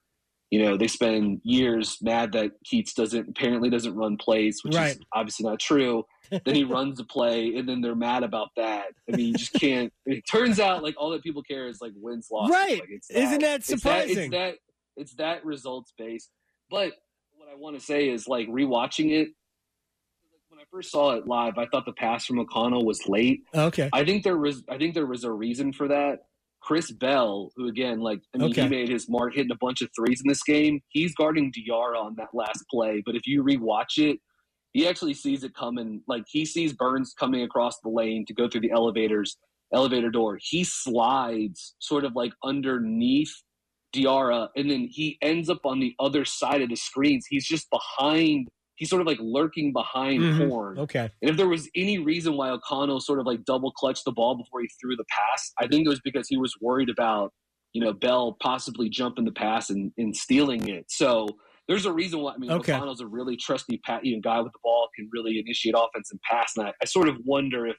you 0.49 0.63
know, 0.63 0.77
they 0.77 0.87
spend 0.87 1.41
years 1.43 1.97
mad 2.01 2.31
that 2.33 2.51
Keatts 2.65 2.93
doesn't 2.93 3.29
apparently 3.29 3.69
doesn't 3.69 3.95
run 3.95 4.15
plays, 4.17 4.59
which 4.63 4.75
Right. 4.75 4.91
is 4.91 4.99
obviously 5.13 5.45
not 5.49 5.59
true. 5.59 6.05
then 6.45 6.55
he 6.55 6.63
runs 6.63 6.97
the 6.97 7.03
play, 7.05 7.55
and 7.55 7.67
then 7.67 7.81
they're 7.81 7.95
mad 7.95 8.23
about 8.23 8.49
that. 8.57 8.87
I 9.11 9.15
mean, 9.15 9.27
you 9.27 9.33
just 9.33 9.53
can't. 9.53 9.91
It 10.05 10.23
turns 10.29 10.59
out 10.59 10.83
like 10.83 10.95
all 10.97 11.09
that 11.11 11.23
people 11.23 11.43
care 11.43 11.67
is 11.67 11.79
like 11.81 11.93
wins 11.95 12.27
losses. 12.31 12.53
Right. 12.55 12.79
Like, 12.79 12.89
it's 12.89 13.09
Isn't 13.09 13.39
that 13.41 13.59
it's 13.59 13.67
surprising? 13.67 14.17
It's 14.17 14.31
that, 14.31 14.55
it's 14.95 15.13
that 15.15 15.45
results 15.45 15.93
based. 15.97 16.29
But 16.69 16.93
what 17.35 17.49
I 17.49 17.55
want 17.55 17.77
to 17.79 17.85
say 17.85 18.09
is 18.09 18.27
like 18.27 18.47
rewatching 18.49 19.11
it. 19.11 19.29
When 20.49 20.59
I 20.59 20.63
first 20.71 20.91
saw 20.91 21.11
it 21.15 21.27
live, 21.27 21.57
I 21.57 21.65
thought 21.67 21.85
the 21.85 21.93
pass 21.93 22.25
from 22.25 22.39
O'Connell 22.39 22.85
was 22.85 23.07
late. 23.07 23.43
Okay. 23.53 23.89
I 23.93 24.03
think 24.05 24.23
there 24.23 24.37
was 24.37 24.63
I 24.69 24.77
think 24.77 24.93
there 24.95 25.05
was 25.05 25.23
a 25.23 25.31
reason 25.31 25.71
for 25.73 25.87
that. 25.89 26.19
Chris 26.61 26.91
Bell, 26.91 27.51
who 27.55 27.67
again, 27.67 27.99
like 27.99 28.21
I 28.33 28.39
mean, 28.39 28.51
Okay. 28.51 28.63
he 28.63 28.67
made 28.69 28.89
his 28.89 29.09
mark 29.09 29.33
hitting 29.35 29.51
a 29.51 29.57
bunch 29.57 29.81
of 29.81 29.89
threes 29.95 30.21
in 30.23 30.27
this 30.29 30.43
game. 30.43 30.81
He's 30.89 31.13
guarding 31.15 31.51
Diarra 31.51 31.97
on 31.97 32.15
that 32.17 32.29
last 32.33 32.63
play, 32.69 33.01
but 33.05 33.15
if 33.15 33.25
you 33.25 33.43
rewatch 33.43 33.97
it, 33.97 34.19
he 34.73 34.87
actually 34.87 35.13
sees 35.13 35.43
it 35.43 35.53
coming. 35.55 36.01
Like 36.07 36.23
he 36.27 36.45
sees 36.45 36.73
Burns 36.73 37.13
coming 37.17 37.43
across 37.43 37.79
the 37.79 37.89
lane 37.89 38.25
to 38.27 38.33
go 38.33 38.47
through 38.49 38.61
the 38.61 38.71
elevators 38.71 39.37
elevator 39.73 40.09
door. 40.09 40.37
He 40.41 40.63
slides 40.63 41.75
sort 41.79 42.05
of 42.05 42.15
like 42.15 42.33
underneath 42.43 43.33
Diarra, 43.93 44.45
uh, 44.45 44.47
and 44.55 44.69
then 44.69 44.87
he 44.91 45.17
ends 45.21 45.49
up 45.49 45.65
on 45.65 45.79
the 45.79 45.95
other 45.99 46.25
side 46.25 46.61
of 46.61 46.69
the 46.69 46.75
screens. 46.75 47.25
He's 47.29 47.45
just 47.45 47.67
behind. 47.69 48.47
He's 48.77 48.89
sort 48.89 49.01
of 49.01 49.07
like 49.07 49.17
lurking 49.19 49.73
behind 49.73 50.21
Mhm. 50.21 50.47
Horne. 50.49 50.79
Okay. 50.79 51.09
And 51.21 51.29
if 51.31 51.35
there 51.37 51.47
was 51.49 51.67
any 51.75 51.97
reason 51.97 52.37
why 52.37 52.49
O'Connell 52.51 52.99
sort 53.01 53.19
of 53.19 53.25
like 53.25 53.43
double 53.43 53.71
clutched 53.71 54.05
the 54.05 54.11
ball 54.11 54.35
before 54.35 54.61
he 54.61 54.69
threw 54.79 54.95
the 54.95 55.05
pass, 55.09 55.51
I 55.59 55.67
think 55.67 55.85
it 55.85 55.89
was 55.89 55.99
because 56.01 56.27
he 56.29 56.37
was 56.37 56.53
worried 56.61 56.89
about, 56.89 57.33
you 57.73 57.81
know, 57.81 57.91
Bell 57.91 58.37
possibly 58.41 58.87
jumping 58.89 59.25
the 59.25 59.31
pass 59.31 59.69
and, 59.71 59.91
and 59.97 60.15
stealing 60.15 60.67
it. 60.69 60.85
So 60.89 61.27
there's 61.67 61.85
a 61.85 61.91
reason 61.91 62.21
why. 62.21 62.33
I 62.33 62.37
mean, 62.37 62.51
Okay. 62.51 62.73
O'Connell's 62.73 63.01
a 63.01 63.07
really 63.07 63.35
trusty 63.35 63.79
pat, 63.79 64.05
you 64.05 64.15
know, 64.15 64.21
guy 64.21 64.39
with 64.41 64.53
the 64.53 64.59
ball, 64.63 64.89
can 64.95 65.09
really 65.11 65.39
initiate 65.39 65.75
offense 65.75 66.11
and 66.11 66.21
pass. 66.21 66.53
And 66.55 66.67
I, 66.67 66.73
I 66.81 66.85
sort 66.85 67.09
of 67.09 67.17
wonder 67.25 67.65
if 67.67 67.75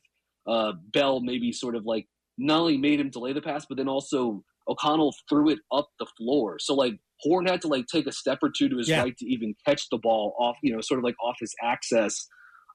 uh, 0.49 0.73
Bell 0.93 1.21
maybe 1.21 1.53
sort 1.53 1.75
of 1.77 1.87
like 1.87 2.07
not 2.39 2.61
only 2.61 2.77
made 2.77 2.99
him 3.01 3.11
delay 3.11 3.33
the 3.33 3.41
pass, 3.41 3.67
but 3.67 3.77
then 3.79 3.89
also 3.89 4.43
O'Connell 4.69 5.15
threw 5.29 5.49
it 5.51 5.59
up 5.73 5.89
the 6.01 6.07
floor. 6.19 6.59
So 6.59 6.75
like 6.75 6.99
Horne 7.21 7.47
had 7.47 7.61
to 7.63 7.69
like 7.69 7.87
take 7.87 8.07
a 8.07 8.13
step 8.13 8.39
or 8.43 8.51
two 8.57 8.69
to 8.69 8.77
his 8.79 8.89
Yeah. 8.89 9.03
right 9.03 9.17
to 9.17 9.27
even 9.27 9.55
catch 9.67 9.89
the 9.91 9.99
ball 9.99 10.35
off, 10.39 10.57
you 10.63 10.73
know, 10.73 10.81
sort 10.81 10.99
of 10.99 11.05
like 11.05 11.17
off 11.23 11.37
his 11.41 11.55
access 11.63 12.27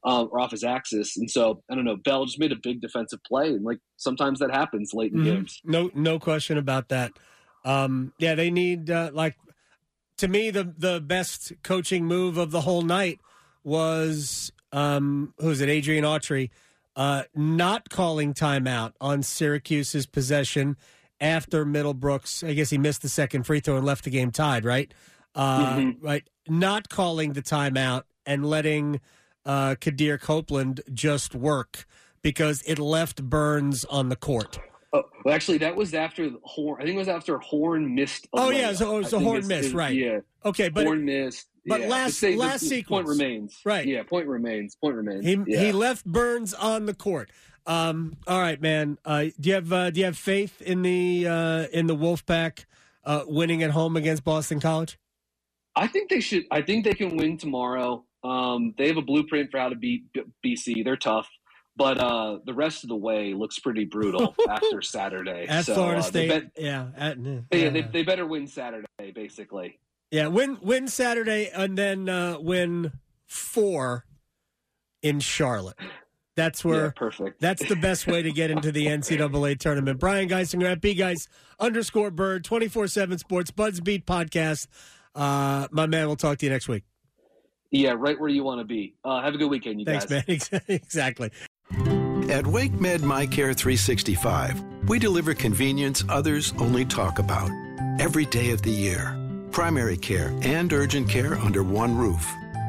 um, 0.05 0.27
or 0.31 0.39
off 0.41 0.51
his 0.51 0.63
axis. 0.65 1.15
And 1.15 1.29
so 1.31 1.63
I 1.71 1.75
don't 1.75 1.85
know, 1.85 1.95
Bell 1.95 2.25
just 2.25 2.39
made 2.39 2.51
a 2.51 2.57
big 2.61 2.81
defensive 2.81 3.19
play, 3.25 3.47
and 3.49 3.63
like 3.63 3.79
sometimes 3.97 4.39
that 4.39 4.51
happens 4.51 4.91
late 4.93 5.13
in 5.13 5.19
Mhm. 5.19 5.23
games. 5.23 5.61
No, 5.63 5.89
no 5.93 6.19
question 6.19 6.57
about 6.57 6.89
that. 6.89 7.13
Um, 7.63 8.11
yeah, 8.17 8.35
they 8.35 8.51
need 8.51 8.89
uh, 8.89 9.11
like 9.13 9.35
to 10.17 10.27
me 10.27 10.49
the 10.51 10.73
the 10.77 10.99
best 10.99 11.53
coaching 11.63 12.05
move 12.05 12.37
of 12.37 12.51
the 12.51 12.61
whole 12.61 12.81
night 12.81 13.19
was 13.63 14.51
um, 14.73 15.33
who 15.37 15.47
was 15.47 15.61
it? 15.61 15.69
Adrian 15.69 16.03
Autry 16.03 16.49
uh, 16.95 17.23
not 17.33 17.89
calling 17.89 18.33
timeout 18.33 18.93
on 18.99 19.23
Syracuse's 19.23 20.05
possession 20.05 20.75
after 21.23 21.65
Middlebrooks. 21.65 22.47
I 22.47 22.53
guess 22.53 22.69
he 22.69 22.77
missed 22.77 23.01
the 23.01 23.09
second 23.09 23.43
free 23.43 23.61
throw 23.61 23.77
and 23.77 23.85
left 23.85 24.03
the 24.03 24.09
game 24.11 24.29
tied. 24.31 24.65
Right, 24.65 24.93
uh, 25.33 25.77
Mhm. 25.77 25.97
right. 26.01 26.23
Not 26.47 26.89
calling 26.89 27.33
the 27.33 27.41
timeout 27.41 28.03
and 28.25 28.45
letting 28.45 28.99
uh, 29.45 29.75
Quadir 29.81 30.21
Copeland 30.21 30.81
just 30.93 31.35
work 31.35 31.85
because 32.21 32.61
it 32.65 32.79
left 32.79 33.23
Burns 33.23 33.83
on 33.85 34.07
the 34.09 34.15
court. 34.15 34.57
Oh, 34.93 35.03
well, 35.25 35.33
actually, 35.33 35.57
that 35.57 35.75
was 35.75 35.93
after 35.93 36.29
Horne. 36.43 36.79
I 36.79 36.85
think 36.85 36.95
it 36.95 36.99
was 36.99 37.07
after 37.09 37.37
Horne 37.39 37.93
missed. 37.95 38.25
a 38.27 38.29
Oh, 38.33 38.49
yeah, 38.51 38.69
layup. 38.71 38.75
so- 38.77 39.01
so 39.01 39.17
I 39.17 39.19
think 39.19 39.23
Horne 39.23 39.47
miss, 39.47 39.65
it- 39.67 39.73
right. 39.73 39.95
Yeah, 39.95 40.19
Okay, 40.45 40.69
but 40.69 40.85
Horne 40.85 41.03
missed. 41.03 41.47
but 41.65 41.81
yeah. 41.81 41.87
last- 41.87 42.19
say 42.19 42.35
last 42.37 42.61
the 42.61 42.67
sequence. 42.67 43.07
point 43.07 43.19
remains. 43.19 43.57
Right. 43.65 43.85
Yeah, 43.87 44.03
point 44.03 44.27
remains. 44.27 44.75
Point 44.75 44.95
remains. 44.95 45.25
he 45.25 45.37
yeah. 45.47 45.59
he 45.59 45.71
left 45.73 46.05
Burns 46.05 46.53
on 46.53 46.85
the 46.85 46.93
court. 46.93 47.29
Um, 47.65 48.17
all 48.27 48.39
right, 48.41 48.61
man. 48.61 48.97
Uh, 49.05 49.25
do 49.39 49.49
you 49.49 49.53
have 49.55 49.71
uh, 49.71 49.89
do 49.89 49.99
you 49.99 50.05
have 50.05 50.17
faith 50.17 50.61
in 50.61 50.81
the 50.81 51.27
uh, 51.27 51.67
in 51.71 51.87
the 51.87 51.95
Wolfpack 51.95 52.65
uh, 53.05 53.23
winning 53.25 53.63
at 53.63 53.71
home 53.71 53.95
against 53.95 54.23
Boston 54.23 54.59
College? 54.59 54.97
I 55.75 55.87
think 55.87 56.09
they 56.09 56.19
should. 56.19 56.43
I 56.51 56.61
think 56.61 56.83
they 56.85 56.93
can 56.93 57.15
win 57.17 57.37
tomorrow. 57.37 58.05
Um, 58.23 58.73
they 58.77 58.87
have 58.87 58.97
a 58.97 59.01
blueprint 59.01 59.49
for 59.51 59.59
how 59.59 59.69
to 59.69 59.75
beat 59.75 60.03
BC. 60.45 60.83
They're 60.85 60.95
tough, 60.97 61.27
but 61.75 61.97
uh, 61.97 62.39
the 62.45 62.53
rest 62.53 62.83
of 62.83 62.89
the 62.89 62.95
way 62.95 63.33
looks 63.33 63.59
pretty 63.59 63.85
brutal 63.85 64.35
after 64.49 64.81
Saturday. 64.81 65.45
At 65.47 65.65
So, 65.65 65.73
Florida 65.75 65.99
uh, 65.99 66.03
they 66.03 66.27
State, 66.27 66.29
bet- 66.55 66.63
yeah, 66.63 66.87
at, 66.95 67.17
yeah, 67.19 67.39
yeah, 67.51 67.69
they, 67.69 67.81
they 67.81 68.03
better 68.03 68.25
win 68.25 68.47
Saturday, 68.47 68.85
basically. 69.15 69.79
yeah. 70.11 70.27
Win 70.27 70.57
win 70.61 70.87
Saturday 70.87 71.49
and 71.49 71.77
then 71.77 72.07
uh, 72.07 72.37
win 72.39 72.91
four 73.27 74.05
in 75.01 75.19
Charlotte. 75.19 75.77
That's 76.35 76.65
where 76.65 76.85
yeah, 76.85 76.91
perfect. 76.95 77.39
That's 77.39 77.67
the 77.67 77.75
best 77.75 78.07
way 78.07 78.21
to 78.23 78.31
get 78.31 78.49
into 78.49 78.71
the 78.71 78.87
NCAA 78.87 79.59
tournament. 79.59 79.99
Brian 79.99 80.27
Geisinger 80.27 80.71
at 80.71 80.81
B 80.81 80.95
Guys 80.95 81.27
underscore 81.59 82.09
Bird, 82.11 82.43
24 82.43 82.87
7 82.87 83.17
Sports, 83.19 83.51
Buzz 83.51 83.79
Beat 83.81 84.05
Podcast. 84.05 84.67
Uh, 85.13 85.67
my 85.71 85.85
man, 85.85 86.07
we'll 86.07 86.15
talk 86.15 86.39
to 86.39 86.45
you 86.45 86.51
next 86.51 86.67
week. 86.67 86.83
yeah, 87.69 87.93
right 87.95 88.19
where 88.19 88.29
you 88.29 88.43
want 88.43 88.59
to 88.61 88.65
be. 88.65 88.95
Uh, 89.05 89.21
have 89.21 89.35
a 89.35 89.37
good 89.37 89.49
weekend, 89.49 89.79
you 89.79 89.85
Thanks, 89.85 90.05
guys. 90.05 90.51
man. 90.51 90.61
exactly. 90.67 91.29
At 92.29 92.45
WakeMed 92.45 92.99
MyCare 92.99 93.55
365, 93.55 94.63
we 94.87 94.97
deliver 94.97 95.33
convenience 95.35 96.03
others 96.09 96.53
only 96.57 96.85
talk 96.85 97.19
about. 97.19 97.51
Every 97.99 98.25
day 98.25 98.49
of 98.51 98.61
the 98.63 98.71
year. 98.71 99.19
Primary 99.51 99.97
care 99.97 100.33
and 100.41 100.71
urgent 100.73 101.07
care 101.09 101.35
under 101.35 101.61
one 101.63 101.95
roof. 101.95 102.27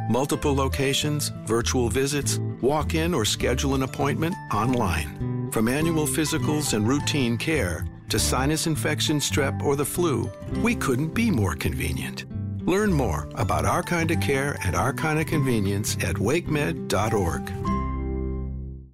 Multiple 0.09 0.55
locations, 0.55 1.31
virtual 1.47 1.88
visits, 1.88 2.38
walk 2.61 2.95
in 2.95 3.14
or 3.14 3.25
schedule 3.25 3.75
an 3.75 3.85
appointment 3.85 4.35
online. 4.53 5.51
From 5.51 5.67
annual 5.67 6.07
physicals 6.07 6.75
and 6.75 6.87
routine 6.87 7.38
care 7.38 7.87
to 8.11 8.19
sinus 8.19 8.67
infection, 8.67 9.19
strep, 9.19 9.62
or 9.62 9.77
the 9.77 9.85
flu, 9.85 10.31
we 10.62 10.75
couldn't 10.75 11.14
be 11.14 11.31
more 11.31 11.55
convenient. 11.55 12.27
Learn 12.67 12.93
more 12.93 13.29
about 13.35 13.64
our 13.64 13.83
kind 13.83 14.11
of 14.11 14.21
care 14.21 14.59
and 14.64 14.77
our 14.77 14.93
kind 14.93 15.19
of 15.19 15.27
convenience 15.27 15.95
at 16.03 16.17
wakemed.org. 16.17 17.74